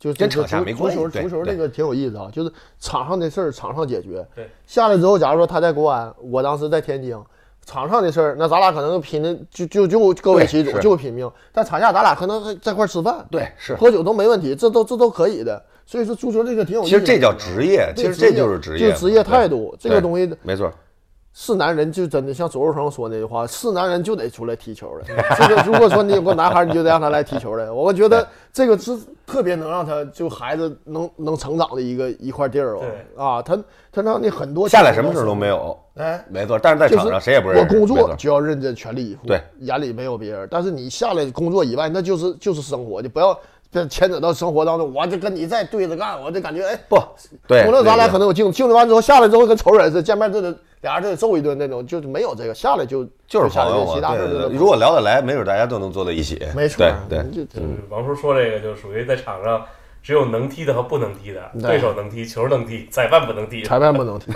[0.04, 4.26] 就跟就足场下没关系足球足球这个挺有意思啊，就是场上的事儿场上解决。
[4.34, 7.16] 对，下来之后，假如说他在国安，我当时在天津，
[7.64, 11.30] 场上的事儿，那咱俩可能拼的就就就各为其主，就拼命。
[11.52, 13.74] 但场下咱俩可能在在块儿吃饭，对是。
[13.76, 15.62] 喝酒都没问题，这都这都可以的。
[15.86, 16.90] 所以说足球这个挺有意思。
[16.90, 19.74] 其实这叫职业，其实这就是职业，就职业态度。
[19.78, 20.70] 这个东西没错。
[21.36, 25.04] 是男人就真的像左右成说那句话，是男人就得出来踢球的。
[25.36, 27.74] 这个如果说你有个男孩，你就得让他来踢球的。
[27.74, 33.42] 我觉得这个是特别能让他就孩子能能成长的一个一块地儿对啊。
[33.42, 33.58] 他
[33.90, 36.24] 他让你很多下来什么事都没有，哎。
[36.28, 36.56] 没错。
[36.56, 40.46] 但是在场上谁也不认我工识没错作就要认真全力以赴，对，眼里没有别人。
[40.48, 43.36] 但是你下来工作以外，那就是就是生活，你不要
[43.82, 44.92] 别牵扯到生活当中。
[44.94, 46.98] 我就跟你再对着干，我就感觉哎不
[47.46, 47.64] 对。
[47.64, 54.56] 除了咱俩可能有竞竞争完之后下来之后跟仇人似的，见面就得俩人就得揍一顿那种，就是没有这个下来就就是下来朋友嘛，其他事儿就对对对。
[54.56, 56.40] 如果聊得来，没准大家都能坐在一起。
[56.54, 59.64] 没错，对对，就王叔说这个就属于在场上
[60.02, 64.30] 只有能踢的和不能踢的，对对手能踢，球能踢，裁判不能踢，裁判不能踢，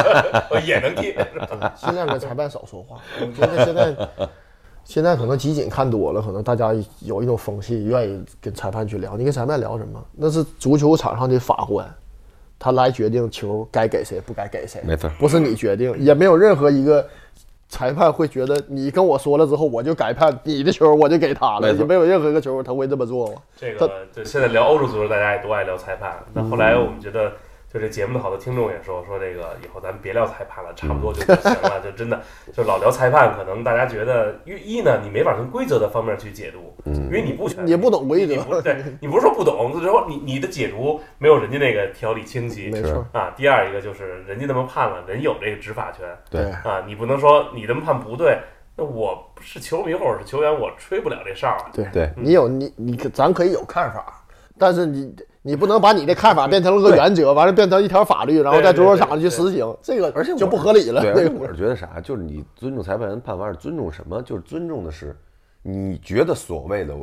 [0.50, 2.96] 我也能踢， 是吧尽量跟裁判少说话。
[3.20, 3.94] 我觉得现在
[4.84, 9.16] 现在可能集锦看多了，可能大家有一种风气，愿意跟裁判去聊。
[9.16, 10.02] 你跟裁判聊什么？
[10.16, 11.88] 那是足球场上的法官，
[12.58, 14.82] 他来决定球该给谁，不该给谁。
[14.84, 17.06] 没错不是你决定，也没有任何一个
[17.68, 21.72] 裁判会觉得你跟我说了之后，我就改判你的球，我就给他了。
[21.72, 23.34] 没也没有任何一个球他会这么做吗？
[23.56, 26.16] 这个就现在聊欧洲足球，大家也都爱聊裁判。
[26.34, 27.32] 那后来我们觉得，
[27.72, 32.20] 就这节目的好多听众也说说这个以后咱们别聊裁判了，差不多就不行了，就真的
[32.52, 38.42] 就老聊裁判，可能大家觉得，因为一呢，你没法从规则的方面去解读，因为你不全，你不懂规则。
[38.42, 43.32] 不对，你不是说不懂，就是说你你的解读没有人家那个条理清晰，没错，啊。
[43.36, 46.06] 第二一个就是人家那么判了，人有这个执法权。
[46.30, 46.42] 对。
[46.50, 48.38] 啊，你不能说你这么判不对，
[48.76, 51.70] 那我是球迷或者是球员，我吹不了这哨啊。
[51.72, 51.86] 对。
[51.90, 54.22] 对你有你你可咱可以有看法，
[54.58, 61.00] 但是你你不能把你的看法变成了个原则，完了变成一条法律，然后在足球场上去实行，这个而且就不合理了。
[61.00, 64.22] 对，我是觉得啥，就是你尊重裁判员判罚是尊重什么？
[64.22, 65.16] 就是尊重的是
[65.62, 66.94] 你觉得所谓的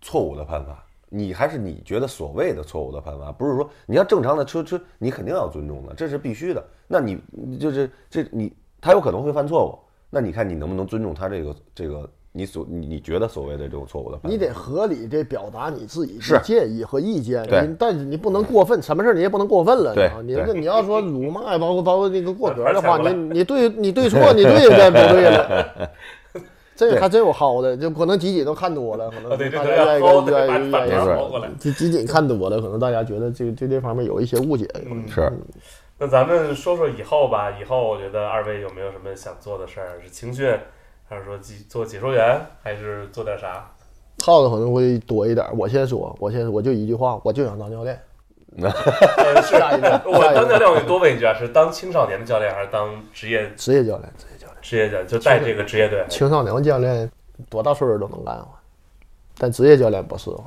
[0.00, 6.64] 错误的判罚，你还是你觉得所谓的错误的判罚，不是说你要正常的车车，你肯定要尊重的，这是必须的。
[6.88, 9.78] 那你你就是这你他有可能会犯错误，
[10.08, 14.18] 那你看你能不能尊重他这个这个你所你你觉得所谓的这种错误的？
[14.24, 17.46] 你得合理的表达你自己是的建议和意见，
[17.78, 19.94] 但是你不能过分，什么事儿你也不能过分了。
[19.94, 25.90] 对啊你对这你要说辱骂呀，包括包括那个过格的话， 你你对你对错，你对也不对了。
[26.74, 31.48] 这个还真有薅的，就可能集锦都看多了，可能啊对对大对家愿意要薅对愿意愿意把把愿意薅过来。
[31.56, 34.68] 集集锦看多了，可能大家觉得这个对这方面有一些误解。
[35.08, 35.32] 是
[35.96, 40.00] 那咱们说说以后吧，以后我觉得二位有没有什么想做的事儿？
[40.02, 40.52] 是青训，
[41.14, 43.64] 还是说解做解说员，还是做点啥？
[44.24, 45.46] 耗子可能会多一点。
[45.56, 47.98] 我先说，我先我就一句话，我就想当教练。
[48.56, 48.70] 那，
[49.40, 55.06] 是下一个 我下一个当教练，我就多问一句啊，是当青少年的教练，还是当职业职业教练，职业教练，职业教练？
[55.06, 56.04] 就带这个职业队？
[56.08, 57.10] 青少年教练
[57.48, 58.46] 多大岁数都能干啊，
[59.38, 60.42] 但职业教练不适合。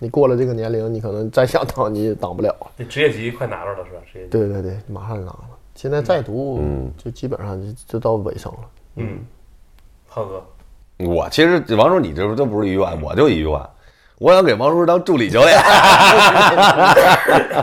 [0.00, 2.52] 你过了这个年龄，你可能再想当你也当不了。
[2.76, 4.00] 这职业级快拿着了是吧？
[4.12, 5.48] 职业级，对对对，马上拿了。
[5.76, 8.58] 现在再读，嗯就基本上就就到尾声了。
[8.96, 9.20] 嗯，
[10.14, 10.44] 浩哥，
[10.98, 13.66] 我其实王叔，你这都不是一句话，我就一句话，
[14.18, 15.58] 我想给王叔当助理教练。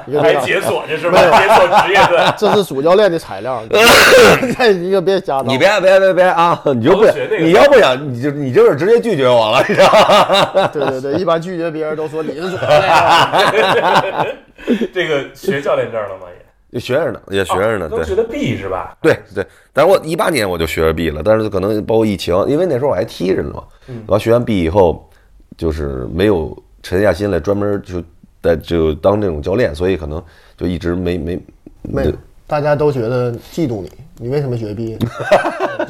[0.08, 1.20] 一个这样还解锁去是吧？
[1.22, 5.48] 解锁职业的，这是主教练的材料， 你可别瞎当。
[5.48, 6.60] 你别别别别啊！
[6.66, 7.06] 你就不
[7.40, 10.68] 你要不想，你就你就是直接拒绝我了，你知道吗？
[10.74, 14.36] 对对对，一般拒绝别人都说你是主教练。
[14.92, 16.26] 这个学教练证了吗？
[16.36, 16.46] 也
[16.78, 18.98] 学着呢，也学着呢，对都学的 B 是吧？
[19.02, 19.48] 对对。
[19.72, 23.64] 但是我一八年我就学着 B 了，但是可能包括疫情，因为那时候我还踢着呢嘛。
[24.08, 25.10] 完学完 B 以后，
[25.58, 28.04] 就是没有沉下心来专门就
[28.44, 30.22] 在就当这种教练，所以可能
[30.58, 31.40] 就一直没没
[31.82, 32.14] 没，
[32.46, 34.98] 大家都觉得嫉妒你，你为什么学 B？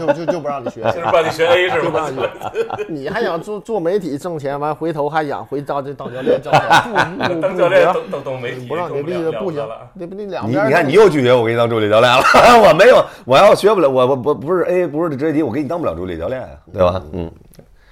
[0.08, 2.12] 就就就不让你学， 就是让你学 A 是吧就不让？
[2.12, 2.86] 你学。
[2.90, 6.62] 你还想做做媒体挣钱，完回头还想回当这当教练挣钱，
[7.28, 12.22] 不不当教练不懂懂懂媒体，不让你懂 B 了不行了了，那不那两边你你看，你又拒绝我，给你当助理教练了。
[12.68, 17.02] 我没有，我要学不了，我我不不是 A，不是职业级，我给你当不了助理教练，对吧？
[17.14, 17.32] 嗯，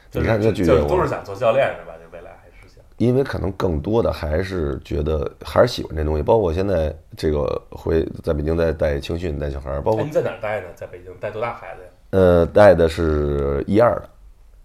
[0.10, 1.94] 就是你看这拒绝就是我都是想做教练是吧？
[2.02, 2.84] 就未来还是想。
[2.98, 10.68] 因为可能更多的还是觉得还是喜欢这东西，包括我现在这个回在北京在带青训带小孩儿，包哎，括你在哪儿待呢？
[10.76, 11.90] 在北京带多大孩子呀？
[12.18, 14.10] 呃带的是一二的，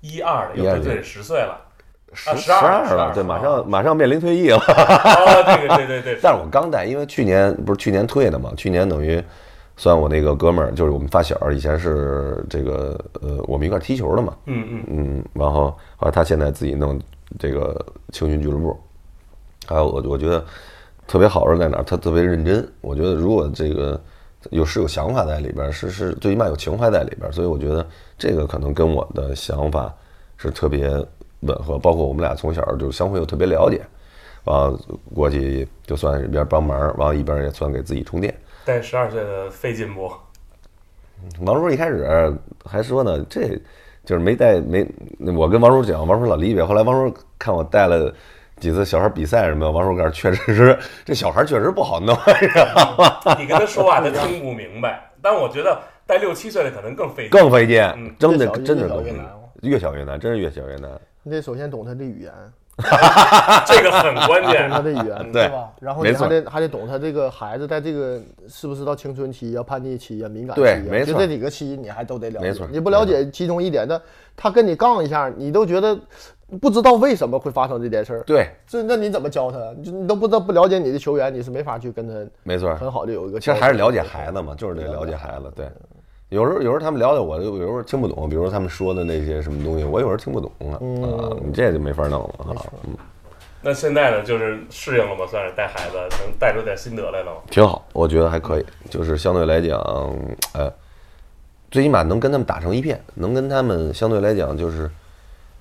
[0.00, 1.58] 一二的，对对十岁了。
[2.14, 4.56] 十12二了，对，马啊上马上面临退役了。
[4.60, 9.22] 哦，这个对对对，但是我刚带，因为去年不是去年退的嘛，去年等于
[9.76, 17.00] 算我那个哥们儿，就是我们发小，以前是这个呃我们一块儿踢球的嘛，嗯嗯，嗯，然后后来他现在自己弄
[17.38, 18.78] 这个青训俱乐部，
[19.66, 20.44] 还有我我觉得
[21.06, 21.82] 特别好是在哪儿？
[21.84, 22.66] 他特别认真。
[22.82, 23.98] 我觉得如果这个
[24.50, 27.86] 有是有想法在里边，是是最起码有情怀在里边，所以我觉得
[28.18, 29.94] 这个可能跟我的想法
[30.36, 30.88] 是特别
[31.40, 31.78] 吻合。
[31.78, 33.80] 包括我们俩从小就相互又特别了解，
[34.44, 34.78] 完了
[35.14, 38.34] 过去就算是一边帮忙，完了一边也算给自己充电。
[38.64, 40.10] 带十二岁的费劲不？
[41.40, 43.48] 王叔一开始还说呢，这
[44.04, 44.84] 就是没带没，
[45.36, 46.64] 我跟王叔讲，王叔老理解。
[46.64, 48.12] 后来王叔看我带了
[48.62, 53.34] 几次小孩比赛什么的，王叔干确实是这小孩确实不好弄，你知道吗？
[53.36, 57.30] 你跟他说话他听不明白，但我觉得带六七岁的可能更费劲。
[57.30, 60.90] 更费劲嗯，真的真的更费劲越小越难哦越小越难，真是越小越难。
[61.24, 62.32] 你得首先懂他的语言
[63.66, 64.70] 这个很关键懂。
[64.70, 65.70] 他的语言，对吧？
[65.80, 72.46] 然后你还得还得懂他这个孩子在这个是不是到青春期啊、叛逆期啊、敏感期啊，对没错就这几个期你还都得了解。
[72.46, 74.00] 没错你不了解其中一点，那
[74.36, 75.96] 他跟你杠一下，你都觉得
[76.60, 78.22] 不知道为什么会发生这件事儿。
[78.26, 79.58] 对，这那你怎么教他？
[79.82, 82.74] 就你都不知道不了解你的球员，你是没法去跟他没错。
[82.76, 83.40] 很好的有一个。
[83.40, 85.52] 其实还是了解孩子嘛，就是得了解孩子。
[85.56, 85.66] 对，
[86.28, 92.66] 有时候有时候他们聊的我，有时候听不懂，比如说他们说的那些什么东西，我有时候听不懂了啊，你这就没法弄了啊。
[92.84, 92.96] 嗯
[93.64, 95.24] 那现在呢，就是适应了吗？
[95.30, 97.36] 算是带孩子，能带出点心得来了吗？
[97.48, 99.78] 挺好，我觉得还可以，就是相对来讲，
[100.54, 100.68] 呃，
[101.70, 104.90] 最起码能跟他们打成一片，能跟他们相对来讲就是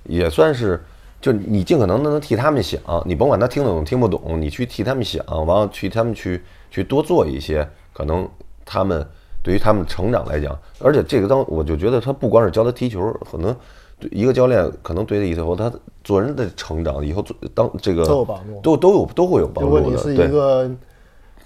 [0.03, 0.81] 也算是，
[1.19, 8.27] 就你尽可能的能替他们想，你甭管他听得懂听不懂，你去替他们想，完了去他们去去多做一些，可能
[8.65, 9.05] 他们
[9.43, 13.55] 对于他们成长来讲，而且这个当我就觉得他不光是教他踢球，可能
[13.99, 15.71] 对一个教练可能对他以后他
[16.03, 18.59] 做人的成长，以后做当这个都有帮助。
[18.61, 20.69] 都都有都会有帮助如果你是一个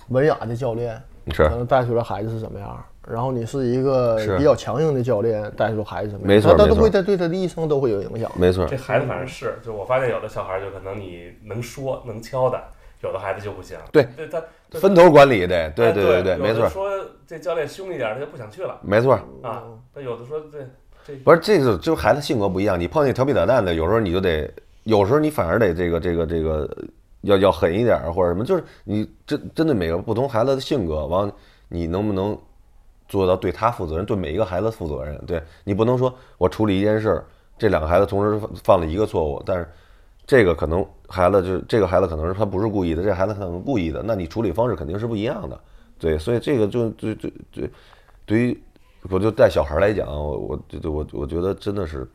[0.09, 1.01] 文雅的教练，
[1.31, 1.43] 是。
[1.49, 2.77] 可能带出来孩子是什么样儿；
[3.11, 8.31] 然后你是一个比较强硬的教练，带出孩子没错没错他他都会在对他的一生都会有影响。
[8.35, 12.59] 没错这，孩子反正是，就我发现有的小孩就可能你能说能敲的，
[13.01, 13.77] 有的孩子就不行。
[13.91, 14.41] 对对他
[14.71, 16.89] 他分头管理得，对哎对对对，没错的说
[17.27, 19.63] 这教练凶一点，他就不想去了没错，啊。
[19.93, 20.59] 他有的说这
[21.05, 24.51] 这不是这个就是孩子性格不一样，你碰见调皮捣蛋的，有时候你就得，
[24.83, 26.69] 有时候你反而得这个这个这个
[27.21, 31.33] 要要狠一点儿或者什么，就是你针针对每个不同孩子的性格，完了
[31.69, 32.37] 你能不能
[33.07, 35.17] 做到对他负责任，对每一个孩子负责任？
[35.25, 37.25] 对你不能说我处理一件事儿，
[37.57, 39.69] 这两个孩子同时犯了一个错误，但是
[40.25, 45.59] 这个可能孩子就是这个孩子可能是他不是故意的，这个孩子可能故意的，那你处理方式肯定是不一样的。
[45.97, 47.61] 对，所以这个就就就就
[48.25, 48.63] 对于
[49.09, 52.07] 我就带小孩来讲，我我就我我觉得真的是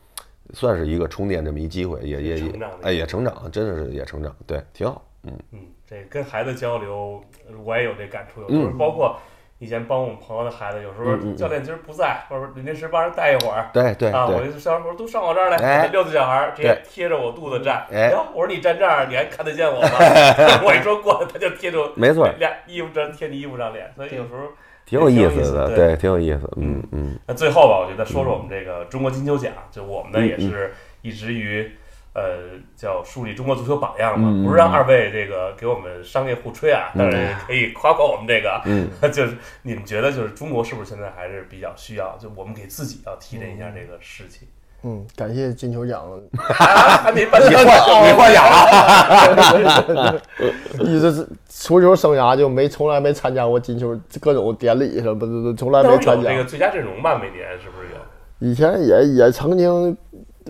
[0.53, 7.23] 算是一个充电这么一机会，也也也哎也成长，真的是也成长，对，挺好，嗯，嗯，这跟孩子交流，
[7.65, 8.43] 我也有这感触。
[8.43, 9.17] 有时候包括
[9.61, 13.69] 以前帮我们朋友的孩子，有时嗯候教练今儿不在，或者说临时帮人带一会儿。
[13.75, 17.87] 对对啊，我对，就小伙儿都上我这儿来，哎六岁小孩儿直接贴着我肚子站。
[17.93, 19.89] 哎哟我说你站这儿，你还看得见我吗？
[20.65, 24.49] 我一说过来，他就贴着我，没错俩衣服这贴你衣服上脸，所以有时候
[24.87, 31.71] 挺有意思思的，对对，挺有意思，嗯嗯，那最后吧，我觉得说说我们这个中国金球奖，就我们呢嗯也是一直于
[32.13, 44.49] 呃叫树立中国足球榜样嘛，嗯不是让二位这个给我们商业互吹啊，当然也可以夸夸我们这个，嗯 就是你们觉得就是中国是不是现在还是比较需要，就我们给自己要提振一下这个士气？
[44.83, 46.03] 嗯，感谢金球奖，
[47.15, 50.19] 你换你换奖了，
[50.81, 56.33] 一直是足球生涯就没从来没参加过金球各种典礼什么的，从来没参加。
[56.33, 57.19] 有这个最佳阵容吧？
[57.19, 57.97] 每年是不是有？
[58.39, 59.95] 以前也也曾经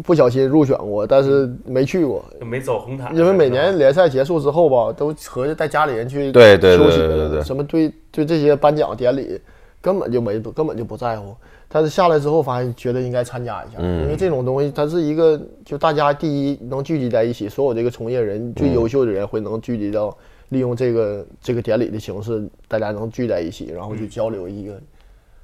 [0.03, 7.43] 不小心入选过，但是没去过，就没走红毯，因为每年联赛结束之后吧，都合计带家里人去对对对休息对对对。
[7.43, 9.41] 什么对对这些颁奖典礼
[9.81, 11.35] 根本就没根本就不在乎。
[11.73, 14.03] 但是下来之后，发现觉得应该参加一下，嗯。
[14.03, 20.17] 因为这种东西它是一个就大家第一能聚集在一起，所有这个从业人最优秀的人会能聚集到，
[20.49, 24.73] 利用这个这个典礼的形式，大家能聚在一起，然后去交流一个。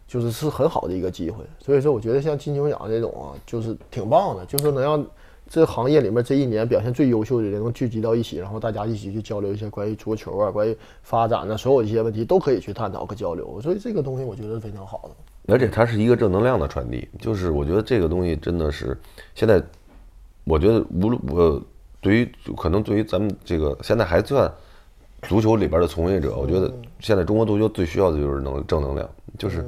[0.06, 5.04] 就是是很好的一个机会，所以说我觉得像金球奖这种啊，就是挺棒的，就是能让
[5.48, 15.52] 这个行业里面这一年表现最优秀的人能聚集到一起，然后大家一起去交流一些关于足球啊、关于发展的所有一些问题都可以去探讨和交流，所以这个东西我觉得是非常好的。
[15.52, 18.98] 而且它是一个正能量的传递，就是我觉得这个东西真的是
[19.34, 19.62] 现在，
[20.44, 21.62] 我觉得无论我
[22.00, 24.52] 对于可能对于咱们这个现在还算
[25.22, 29.64] 足球里边的从业者，我觉得现在中国足球最需要的就是能正能量，就是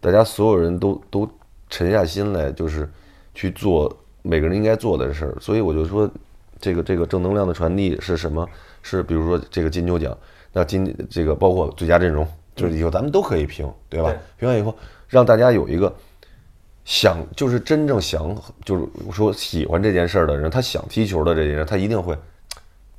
[0.00, 1.28] 大家所有人都都
[1.68, 2.88] 沉下心来，就是
[3.34, 5.36] 去做每个人应该做的事儿。
[5.40, 6.10] 所以我就说，
[6.58, 8.48] 这个这个正能量的传递是什么？
[8.82, 10.16] 是比如说这个金球奖，
[10.52, 12.26] 那今这个包括最佳阵容，
[12.56, 14.10] 就是以后咱们都可以评，对吧？
[14.10, 14.74] 对评完以后，
[15.06, 15.94] 让大家有一个
[16.86, 18.34] 想，就是真正想，
[18.64, 22.16] 就是说喜欢这件事儿的人，他想踢球的这些人，他一定会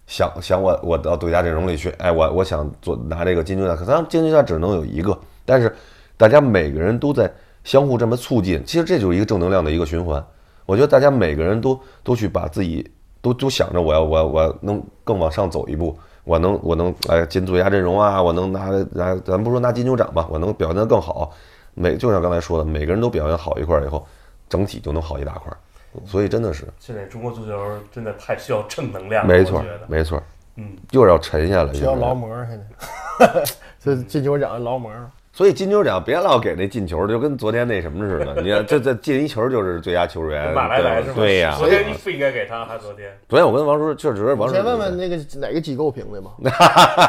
[0.05, 5.75] 想想我我到最佳阵容里去，哎，我我想做拿这个金球奖，可咱金球奖只能有一个，但是
[6.21, 7.27] 大家每个人都在
[7.63, 10.23] 相互这么促进，其实这就是一个正能量的一个循环。
[10.67, 12.87] 我觉得大家每个人都都去把自己
[13.23, 21.31] 都都想着我要我要我要能更往上走一步，我能我能哎进最佳阵容啊，我能拿拿咱不说拿金球奖吧，我能表现得更好。
[21.73, 24.05] 每就像刚才说的，每个人都表现好一块儿以后，
[24.47, 25.57] 整体就能好一大块儿。
[26.05, 27.57] 所以真的是现在中国足球
[27.91, 30.21] 真的太需要正能量了，没错没错，
[30.57, 31.73] 嗯，又要沉下来。
[31.73, 33.43] 需要劳模儿，现在
[33.81, 35.09] 这金球奖的劳模儿。
[35.33, 38.35] 所以金球奖别老给那进球，就跟昨天那什么似的。
[38.43, 41.13] 你看，这这进一球就是最佳球员，马来来是吗？
[41.15, 46.31] 对呀、昨天你不应该给他，他昨天，昨天我跟王叔确实，王叔先问问那个哪个机构评的吧？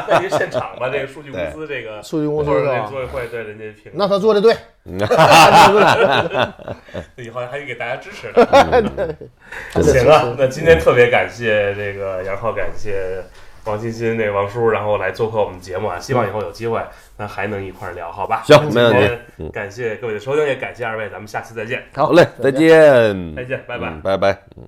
[0.07, 2.01] 那你现场吧，这个数据公司这个。
[2.01, 2.87] 数据公司是吧？
[2.89, 4.55] 组委会对人家评，那他做的对，
[7.17, 8.31] 以后还得给大家支持。
[8.35, 9.13] 的。
[9.83, 13.21] 行啊，那今天特别感谢这个杨浩，感谢
[13.65, 16.81] 王欣欣、那王叔，然后来做客我们节目啊，希望以后有机会
[17.17, 18.43] 咱还能一块儿聊，好吧？
[18.45, 18.99] 行没问题
[19.37, 23.87] 今天感谢各位的收听，也感谢二位，咱们下期再见，好嘞，再见，再见，拜拜。
[23.89, 24.37] 嗯拜拜。
[24.57, 24.67] 嗯